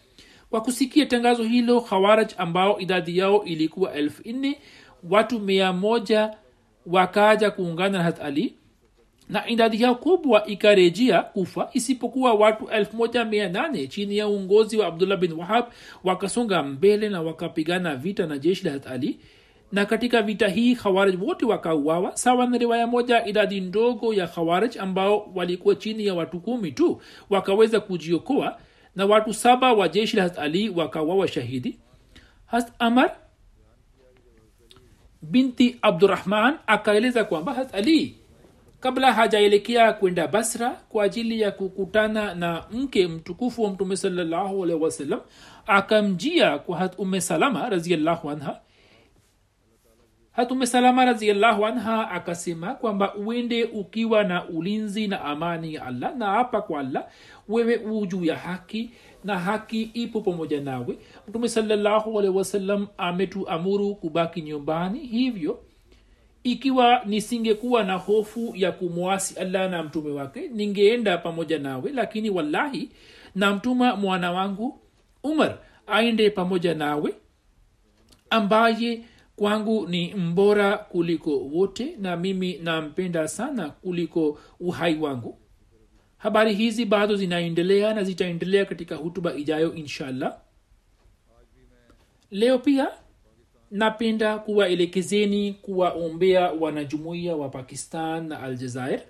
[0.53, 4.59] kwa kusikia tangazo hilo khawaraj ambao idadi yao ilikuwa elfu nne
[5.11, 6.31] watu mia moja
[6.87, 8.53] wakaja kuungana na hat
[9.29, 15.33] na idadi yao kubwa ikarejea kufa isipokuwa watu 18 chini ya uongozi wa abdullah bin
[15.33, 15.65] wahab
[16.05, 19.17] wakasonga mbele na wakapigana vita na jeshi la hat
[19.73, 24.77] na katika vita hii khawaraj wote wakauawa sawa na riwaya moja idadi ndogo ya khawaraj
[24.79, 27.01] ambao walikuwa chini ya watu kumi tu
[27.31, 28.59] wakaweza kujiokoa
[28.97, 31.79] na watu saba wa jeshi la hat ali wakawawa shahidi.
[32.47, 33.17] Has amar
[35.23, 38.17] binti abdurahman akaeleza kwamba hat ali
[38.81, 45.21] kabla hajaelekea kwenda basra kwa ajili ya kukutana na mke mtukufu wa mtume salallahu wasalam
[45.67, 48.61] akamjia kwa hat ume salama raziallahu anha
[50.33, 56.17] hat ume salama raziallahu anha akasema kwamba uende ukiwa na ulinzi na amani ya allah
[56.17, 57.07] na hapa kwa allah
[57.49, 58.91] wewe u ya haki
[59.25, 60.99] na haki ipo pamoja nawe.
[61.29, 65.59] Mtume salallahu alehi wasallam ametuamuru kubaki nyumbani hivyo
[66.45, 71.91] ikiwa nisingekuwa na hofu ya kumwasi allah na mtume wake ningeenda pamoja nawe.
[71.93, 72.91] Lakini wallahi
[73.35, 74.79] namtuma mwana wangu
[75.23, 77.15] umar aende pamoja nawe
[78.31, 79.05] ambaye
[79.43, 85.39] kwangu ni mbora kuliko wote na mimi nampenda sana kuliko uhai wangu.
[86.19, 90.39] Habari hizi bado zinaendelea na zitaendelea katika hutuba ijayo inshallah.
[92.31, 92.89] Leo pia
[93.71, 99.01] napenda kuwaelekezeni kuwaombea wanajumuiya wa pakistan na aljazair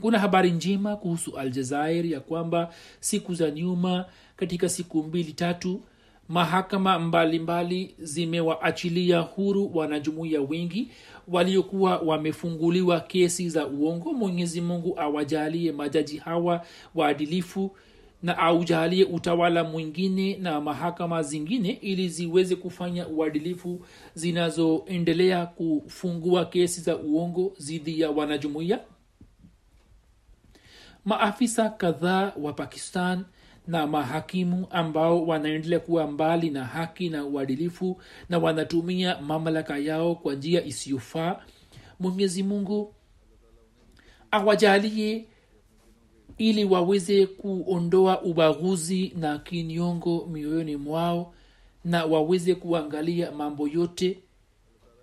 [0.00, 4.04] kuna habari njema kuhusu aljazair ya kwamba siku za nyuma
[4.36, 5.82] katika siku mbili tatu
[6.28, 10.88] mahakama mbalimbali zimewaachilia huru wanajumuiya wengi
[11.28, 14.12] waliokuwa wamefunguliwa kesi za uongo.
[14.12, 17.76] Mwenyezi mungu awajalie majaji hawa waadilifu
[18.22, 26.96] na aujalie utawala mwingine na mahakama zingine ili ziweze kufanya uadilifu zinazoendelea kufungua kesi za
[26.96, 28.80] uongo dhidi ya wanajumuiya.
[31.04, 33.24] Maafisa kadhaa wa pakistan
[33.66, 40.34] na mahakimu ambao wanaendelea kuwa mbali na haki na uadilifu na wanatumia mamlaka yao kwa
[40.34, 41.36] njia isiyofaa.
[42.00, 42.94] Mwenyezi mungu
[44.30, 45.24] awajalie
[46.38, 51.34] ili waweze kuondoa ubaguzi na kinyongo mioyoni mwao
[51.84, 54.18] na waweze kuangalia mambo yote.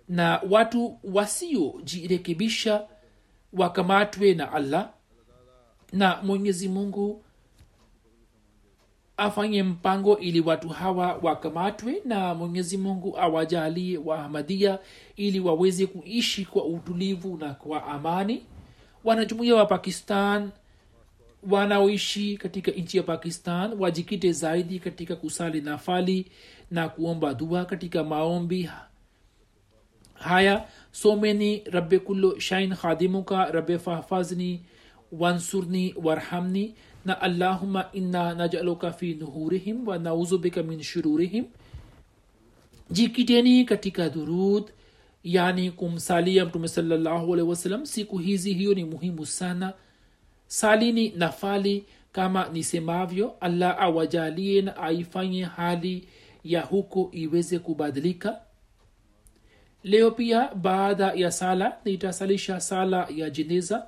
[0.08, 2.86] Na watu wasiojirekebisha
[3.52, 4.90] wakamatwe na allah.
[5.92, 7.24] Na mwenyezi mungu
[9.16, 14.78] afanye mpango ili watu hawa wakamatwe na mwenyezi mungu awajalie waahmadia
[15.16, 18.42] ili waweze kuishi kwa utulivu na kwa amani.
[19.04, 20.50] Wanajumuia wa pakistan
[21.50, 26.26] wanaoishi katika nchi ya pakistan wajikite zaidi katika kusali nafali
[26.70, 28.70] na kuomba dua katika maombi
[30.14, 30.64] haya.
[30.92, 34.62] Someni rabbe kullo shain khadimuka rabe fahfazni
[35.12, 41.44] wansurni warhamni na allahuma inna najaluka fi nuhurihim wa nauzubika min shururihim.
[42.90, 44.64] Jikiteni katika durud
[45.24, 49.72] yani kumsalia mtume salallahu wasalam siku hizi hiyo ni muhimu sana.
[50.46, 56.08] Salini nafali kama nisemavyo allah awajalie na aifanye hali
[56.44, 58.40] ya huko iweze kubadilika.
[59.84, 63.86] Leo pia baada ya sala nitasalisha sala ya jeneza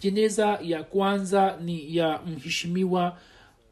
[0.00, 3.18] jeneza ya kwanza ni ya mheshimiwa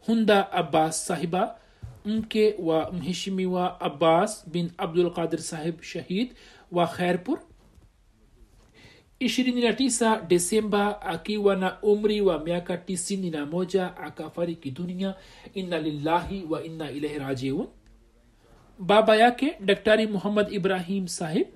[0.06, 1.56] hunda abbas sahiba
[2.04, 6.32] mke wa mheshimiwa abbas bin abdul qadir sahib shahid
[6.72, 7.38] wa khairpur.
[9.20, 15.14] 29 desemba akiwa na umri wa miaka 91 akafariki dunia.
[15.54, 17.66] Inna lillahi wa inna ilahi rajiun.
[18.78, 21.46] Baba yake daktari muhammad ibrahim sahib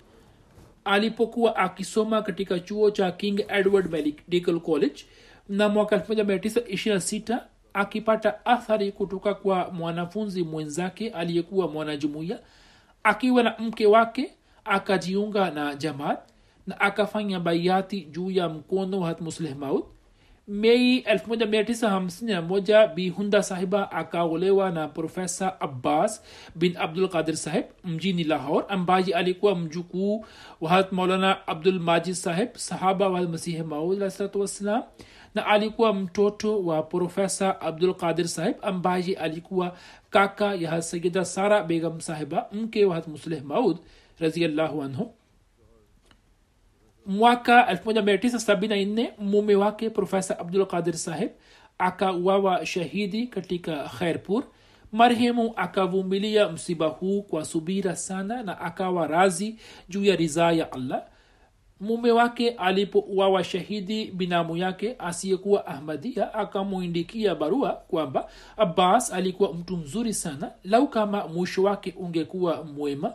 [0.86, 5.04] alipokuwa akisoma katika chuo cha king edward medical college
[5.48, 7.38] na mwaka 1926
[7.74, 12.38] akipata athari kutoka kwa mwanafunzi mwenzake aliyekuwa mwanajumuiya
[13.02, 14.32] akiwa na mke wake
[14.64, 16.18] akajiunga na jamaat
[16.66, 19.84] na akafanya baiati juu ya mkono wa musleh maud
[20.48, 26.22] mei 1951 bihunda sahiba akaolewa na profesa abbas
[26.54, 30.24] bin abdul qadir saheb mjini lahor ambaye alikuwa mjukuu
[30.60, 34.82] wahat maulana abdul majid saheb sahaba wa masihi maud alahsalatu wassalam
[35.34, 39.76] na alikuwa mtoto wa profesa abdul qadir saheb ambaye alikuwa
[40.10, 43.76] kaka ya sayida sara begam sahiba mke wahat musleh maud
[44.20, 45.12] raziallahu anhu
[47.06, 51.30] mwaka 1974 mume wake profesa abdul qadir saheb
[51.78, 54.44] akauawa shahidi katika khairpur.
[54.92, 59.56] Marehemu akavumilia msiba huu kwa subira sana na akawa razi
[59.88, 61.02] juu ya ridhaa ya allah.
[61.80, 70.14] Mume wake alipouawa shahidi binamu yake asiyekuwa ahmadia akamwindikia barua kwamba abbas alikuwa mtu mzuri
[70.14, 73.12] sana lau kama mwisho wake ungekuwa mwema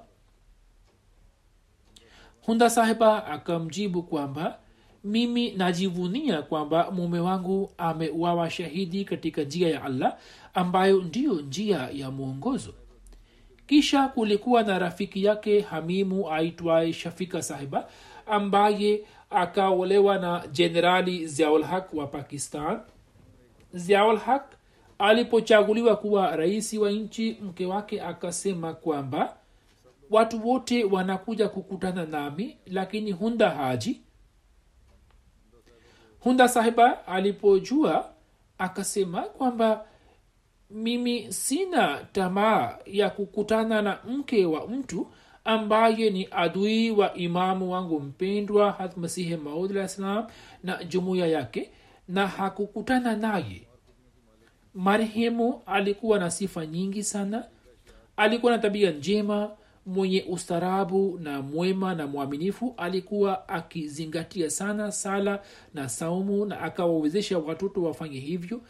[2.45, 4.57] hunda sahiba akamjibu kwamba
[5.03, 10.17] mimi najivunia kwamba mume wangu ameuawa shahidi katika njia ya allah
[10.53, 12.73] ambayo ndiyo njia ya mwongozo.
[13.67, 17.87] Kisha kulikuwa na rafiki yake hamimu aitwaye shafika sahiba
[18.25, 22.79] ambaye akaolewa na jenerali ziaulhaq wa pakistan.
[23.73, 24.43] Ziaulhaq
[24.99, 29.35] alipochaguliwa kuwa rais wa nchi mke wake akasema kwamba
[30.11, 34.01] watu wote wanakuja kukutana nami lakini hunda haji.
[36.19, 38.11] Hunda sahiba alipojua
[38.57, 39.85] akasema kwamba
[40.69, 45.07] mimi sina tamaa ya kukutana na mke wa mtu
[45.45, 50.27] ambaye ni adui wa imamu wangu mpendwa alah salam
[50.63, 51.71] na jumuiya yake
[52.07, 53.67] na hakukutana naye.
[54.73, 57.45] Marehemu alikuwa na sifa nyingi sana.
[58.17, 59.49] Alikuwa na tabia njema
[59.85, 65.39] mwenye ustarabu na mwema na mwaminifu alikuwa akizingatia sana sala
[65.73, 68.61] na saumu na akawawezesha watoto wafanye hivyo.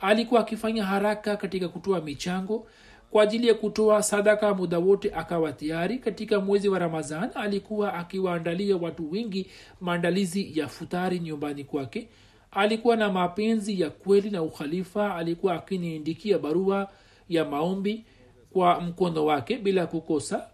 [0.00, 2.66] Alikuwa akifanya haraka katika kutoa michango.
[3.10, 5.98] Kwa ajili ya kutoa sadaka muda wote akawa tayari.
[5.98, 9.46] Katika mwezi wa ramadhan alikuwa akiwaandalia watu wengi
[9.80, 12.08] maandalizi ya futari nyumbani kwake.
[12.50, 15.14] Alikuwa na mapenzi ya kweli na ukhalifa.
[15.14, 16.88] Alikuwa akiniindikia barua
[17.28, 18.04] ya maombi
[18.52, 20.46] kwa mkono wake bila kukosa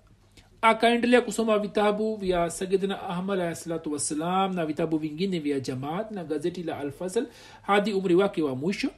[0.68, 6.24] akaendelea kusoma vitabu vya sayidina ahmad alahi salatu wassalam na vitabu vingine vya jamaat na
[6.24, 7.26] gazeti la alfazl
[7.62, 8.90] hadi umri wake wa mwisho.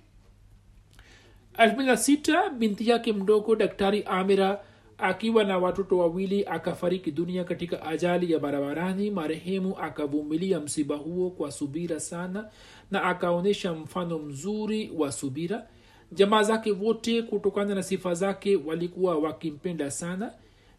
[1.58, 4.60] 26 binti yake mdogo daktari amira
[4.98, 9.10] akiwa na watoto wawili akafariki dunia katika ajali ya barabarani.
[9.10, 12.48] Marehemu akavumilia msiba huo kwa subira sana
[12.90, 15.66] na akaonyesha mfano mzuri wa subira.
[16.12, 20.32] Jamaa zake wote kutokana na sifa zake walikuwa wakimpenda sana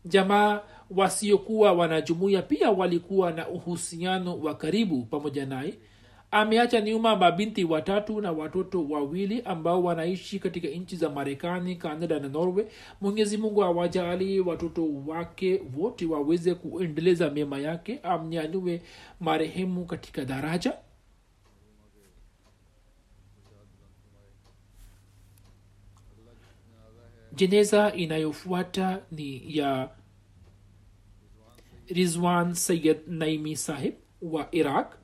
[0.07, 5.73] jamaa wasiokuwa wanajumuia pia walikuwa na uhusiano wa karibu pamoja naye.
[6.31, 12.27] Ameacha nyuma mabinti watatu na watoto wawili ambao wanaishi katika nchi za marekani kanada na
[12.27, 12.65] norway.
[13.01, 18.81] Mwenyezi mungu awajali watoto wake wote waweze kuendeleza mema yake amnyanyue
[19.19, 20.73] marehemu katika daraja.
[27.33, 29.89] Jeneza inayofuata ni ya
[31.87, 34.95] rizwan sayid naimi sahib wa iraq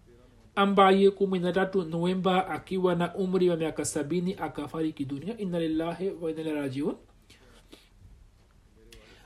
[0.56, 5.38] ambaye kumi na tatu novemba akiwa na umri wa miaka sabini akafariki dunia.
[5.38, 6.12] Inna lillahi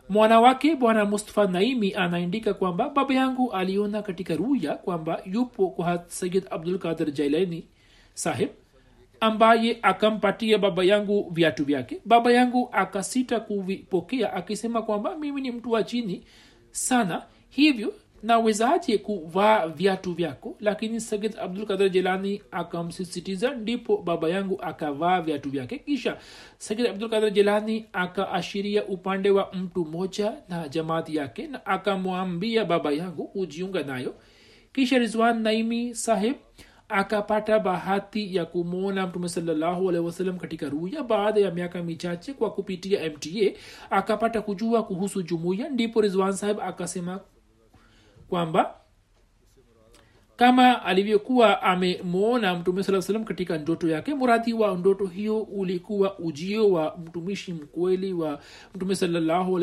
[0.10, 6.04] mwana wake bwana mustafa naimi anaandika kwamba baba yangu aliona katika ruya kwamba yupo kwa
[6.08, 7.68] sayid abdul kadir jailani
[8.14, 8.50] sahib
[9.20, 12.02] ambaye akampatia baba yangu viatu vyake.
[12.06, 16.24] Baba yangu akasita kuvipokea akisema kwamba mimi ni mtu wa chini
[16.72, 17.24] sana
[17.58, 17.94] hivyo
[18.24, 20.56] nawezaje kuvaa viatu vyako?
[20.60, 25.78] Lakini sagid abdul kadir jelani akamsisitiza ndipo baba yangu akavaa viatu vyake.
[25.80, 26.18] Kisha
[26.58, 32.92] sagid abdul kadir jelani akaashiria upande wa mtu mmoja na jamaati yake na akamwambia baba
[32.92, 34.16] yangu hujiunga nayo.
[34.74, 36.36] Kisha rizwan naimi saheb
[36.90, 43.30] akapata bahati ya kumwona mtume sawasalam katika ruya baada ya miaka michache kwa kupitia mta
[43.90, 47.20] akapata kujua kuhusu jumuiya ndipo rizwan saheb akasema
[48.30, 48.74] kwamba
[50.38, 56.72] kama alivyokuwa amemwona mtume saa salam katika ndoto yake muradi wa ndoto hiyo ulikuwa ujio
[56.72, 58.40] wa mtumishi mkweli wa
[58.76, 59.54] mtume salallahu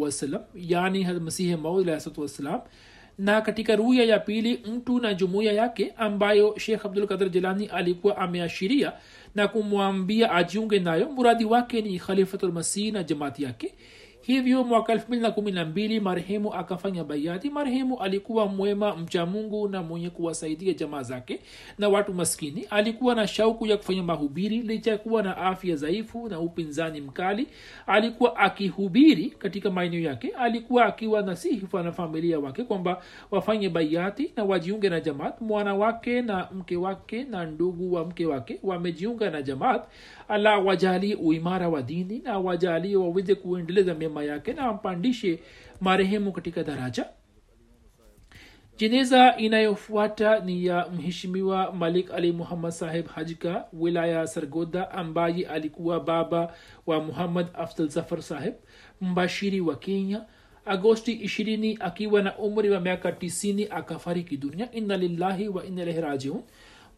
[0.00, 2.60] wasalam yani masihi maudalahsatu wassalam.
[3.18, 8.16] Na katika ruya ya pili mtu na jumuiya yake ambayo shekh abdul kadir jelani alikuwa
[8.18, 8.92] ameashiria
[9.34, 13.74] na kumwambia ajiunge nayo muradi wake ni khalifatulmasihi na jamaati yake
[14.26, 17.50] hivyo mwaka elfu mbili na kumi na mbili marehemu akafanya bayati.
[17.50, 21.40] Marehemu alikuwa mwema mcha mungu na mwenye kuwasaidia jamaa zake
[21.78, 22.66] na watu maskini.
[22.70, 27.46] Alikuwa na shauku ya kufanya mahubiri licha ya kuwa na afya dhaifu na upinzani mkali.
[27.86, 30.28] Alikuwa akihubiri katika maeneo yake.
[30.28, 35.40] Alikuwa akiwa nasihi na familia wake kwamba wafanye bayati na wajiunge na jamaat.
[35.40, 39.84] Mwana wake na mke wake na ndugu wa mke wake wamejiunga na jamaat
[40.28, 45.38] allah wajalie uimara wa dini na wajalie waweze kuendeleza mema yake na ampandishe
[45.80, 47.06] marehemu katika daraja.
[48.78, 56.54] Jeneza inayofuata ni ya mheshimiwa malik ali muhammad saheb hajka wilaya sargoda ambaye alikuwa baba
[56.86, 58.54] wa muhammad afdal zafar saheb
[59.00, 60.24] mbashiri wa kenya.
[60.66, 64.72] Agosti ishirini akiwa na umri wa miaka tisini akafariki dunia.
[64.72, 66.42] Inna lillahi wa inna ilaihi rajiun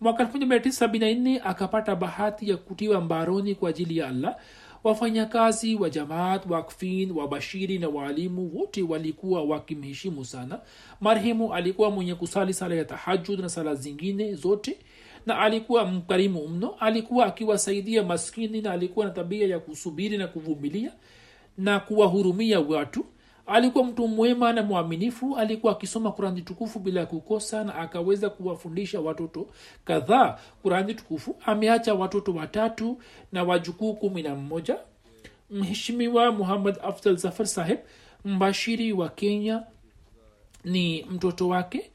[0.01, 4.37] mwaka 1974 akapata bahati ya kutiwa mbaroni kwa ajili ya allah.
[4.85, 10.61] Wafanyakazi wa jamaat wakfin wabashiri na waalimu wote walikuwa wakimheshimu sana.
[11.01, 14.79] Marhemu alikuwa mwenye kusali sala ya tahajud na sala zingine zote
[15.27, 16.75] na alikuwa mkarimu mno.
[16.81, 20.93] Alikuwa akiwasaidia maskini na alikuwa na tabia ya kusubiri na kuvumilia
[21.59, 23.05] na kuwahurumia watu
[23.47, 29.47] alikuwa mtu mwema na mwaminifu alikuwa akisoma kurani tukufu bila kukosa na akaweza kuwafundisha watoto
[29.85, 31.37] kadhaa kurani tukufu.
[31.47, 32.99] Ameacha watoto watatu
[33.33, 34.77] na wajukuu kumi na mmoja.
[35.51, 37.79] Mheshimiwa muhammad afdal zafar saheb
[38.25, 39.63] mbashiri wa kenya
[40.65, 41.91] ni mtoto wake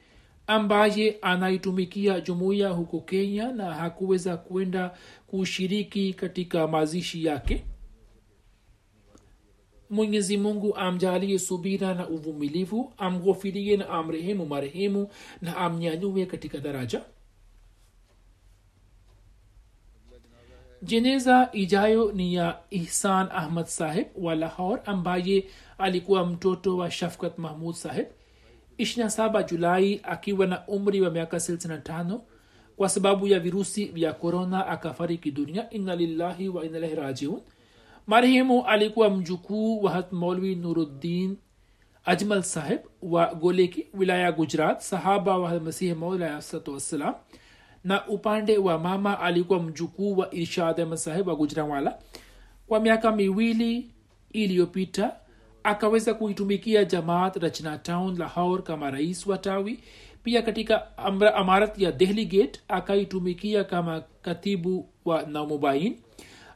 [0.47, 4.91] ambaye anaitumikia jumuiya huko kenya na hakuweza kwenda
[5.27, 7.63] kushiriki katika mazishi yake
[9.91, 15.09] mwenyezi mungu amjalie subira na uvumilivu amghofirie na amrehemu marehemu
[15.41, 17.01] na amnyanyue katika daraja.
[20.83, 25.43] Jeneza ijayo ni ya ihsan ahmad saheb wa lahor ambaye
[25.77, 28.05] alikuwa mtoto wa shafkat mahmud saheb
[28.79, 32.19] 27 julai akiwa na umri wa miaka 65
[32.77, 35.69] kwa sababu ya virusi vya korona akafariki dunia.
[35.69, 37.41] Inna lillahi wa inna ilaihi rajiun
[38.11, 41.37] marehemu alikuwa mjukuu wa hatmolwi nuruddin
[42.05, 47.15] ajmal sahib wa goleki wilaya gujarat sahaba wa masihi maulahsalatu wassalam.
[47.83, 51.99] Na upande wa mama alikuwa mjukuu wa irshad ahmad sahib wa gujranwala
[52.67, 53.89] kwa miaka miwili
[54.31, 55.15] iliyopita
[55.63, 59.79] akaweza kuitumikia jamaat rachna town lahor kama rais wa tawi.
[60.23, 60.97] Pia katika
[61.35, 65.97] amarat ya dehli gate akaitumikia kama katibu wa namubain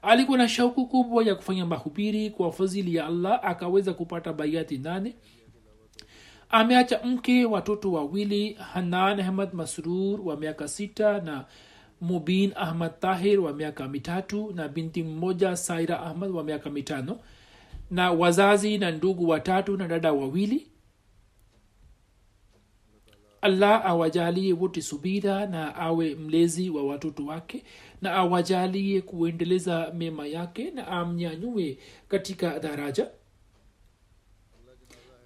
[0.05, 5.15] alikuwa na shauku kubwa ya kufanya mahubiri kwa fadhili ya allah akaweza kupata baiati nane.
[6.49, 11.45] Ameacha mke watoto wawili hanan ahmad masrur wa miaka sita na
[12.01, 17.19] mubin ahmad tahir wa miaka mitatu na binti mmoja saira ahmad wa miaka mitano.
[17.91, 20.67] Na wazazi na ndugu watatu na dada wawili
[23.45, 27.63] allah awajalie wote subira na awe mlezi wa watoto wake
[28.01, 31.77] na awajalie kuendeleza mema yake na amnyanyue
[32.07, 33.07] katika daraja.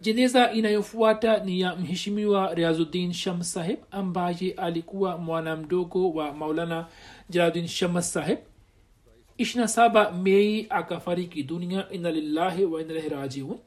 [0.02, 6.88] Jeneza inayofuata ni ya mheshimiwa riazuddin shams saheb ambaye alikuwa mwana mdogo wa maulana
[7.30, 8.38] jalaluddin shams saheb
[9.40, 11.90] 27 mei akafariki dunia.
[11.92, 13.58] Inalillahi wa inalahi rajiun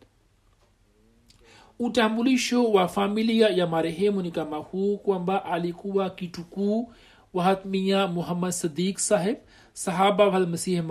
[1.85, 6.93] utambulisho wa familia ya marehemu ni kama huu kwamba alikuwa kitukuu
[7.35, 9.37] wahatmia muhammad sadiq saheb
[9.73, 10.83] sahaba wa masihi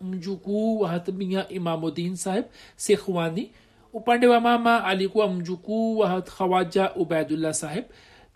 [0.00, 2.44] mjukuu wahatmia imamudin saheb
[2.76, 3.50] sekhwani.
[3.92, 7.84] Upande wa mama alikuwa mjukuu wahat khawaja ubaidullah saheb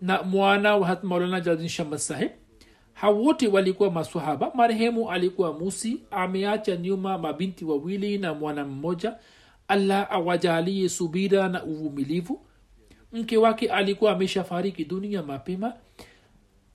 [0.01, 2.31] na mwana wahat maulana jaladin shamad saheb
[2.93, 9.15] hawote walikuwa masahaba marehemu alikuwa musi ameacha nyuma mabinti wawili na mwana mmoja
[9.67, 12.41] allah awajalie subira na uvumilivu.
[13.11, 15.73] Mke wake alikuwa ameshafariki dunia mapema.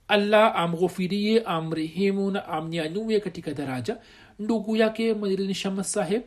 [0.07, 3.97] Allah amghofirie amrehemu na amnyanyue katika daraja.
[4.39, 6.21] Ndugu yake madirin shama saheb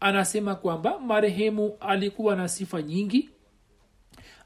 [0.00, 3.30] anasema kwamba marehemu alikuwa na sifa nyingi.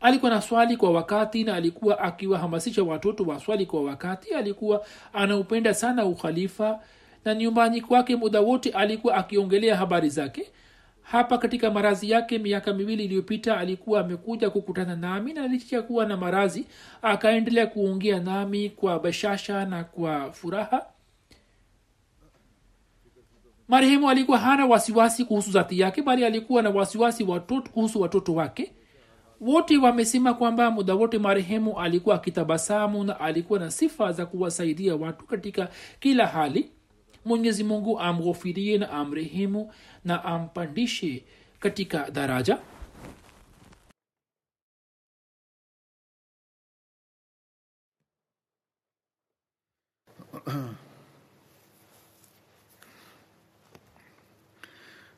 [0.01, 4.35] Alikuwa na swali kwa wakati na alikuwa akiwahamasisha watoto waswali kwa wakati.
[4.35, 6.81] Alikuwa anaupenda sana ukhalifa
[7.25, 10.51] na nyumbani kwake muda wote alikuwa akiongelea habari zake
[11.05, 16.17] hapa katika marazi yake miaka miwili iliyopita alikuwa amekuja kukutana nami na licha kuwa na
[16.17, 16.67] marazi
[17.03, 20.87] akaendelea kuongea nami kwa bashasha na kwa furaha.
[23.69, 28.73] Marehemu alikuwa hana wasiwasi kuhusu zati yake bali alikuwa na wasiwasi watoto kuhusu watoto wake.
[29.41, 35.27] Wote wamesema kwamba muda wote marehemu alikuwa akitabasamu na alikuwa na sifa za kuwasaidia watu
[35.27, 35.69] katika
[36.01, 36.71] kila hali.
[37.25, 39.73] Mwenyezi mungu amghofirie na amrehemu
[40.06, 41.24] na ampandishe
[41.60, 42.58] katika daraja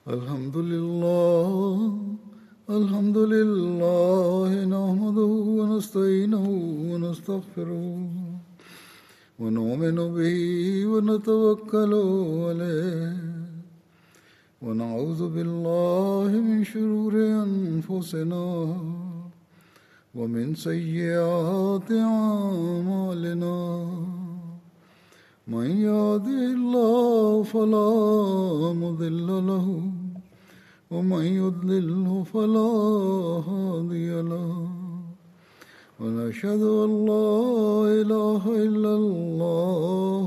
[0.08, 1.48] الحمد لله
[2.70, 6.46] الحمد لله نحمده ونستعينه
[6.92, 7.86] ونستغفره
[9.40, 10.40] ونؤمن به
[10.92, 11.94] ونتوكل
[12.48, 13.18] عليه
[14.63, 17.13] ونعوذ بالله من شرور
[17.45, 18.47] أنفسنا
[20.15, 23.59] ومن سيئات أعمالنا.
[25.49, 27.93] من يهده الله فلا
[28.73, 29.67] مضل له
[30.91, 32.73] ومن يضلله فلا
[33.49, 34.69] هادي له.
[36.01, 37.33] ونشهد أن لا
[38.01, 40.27] إله إلا الله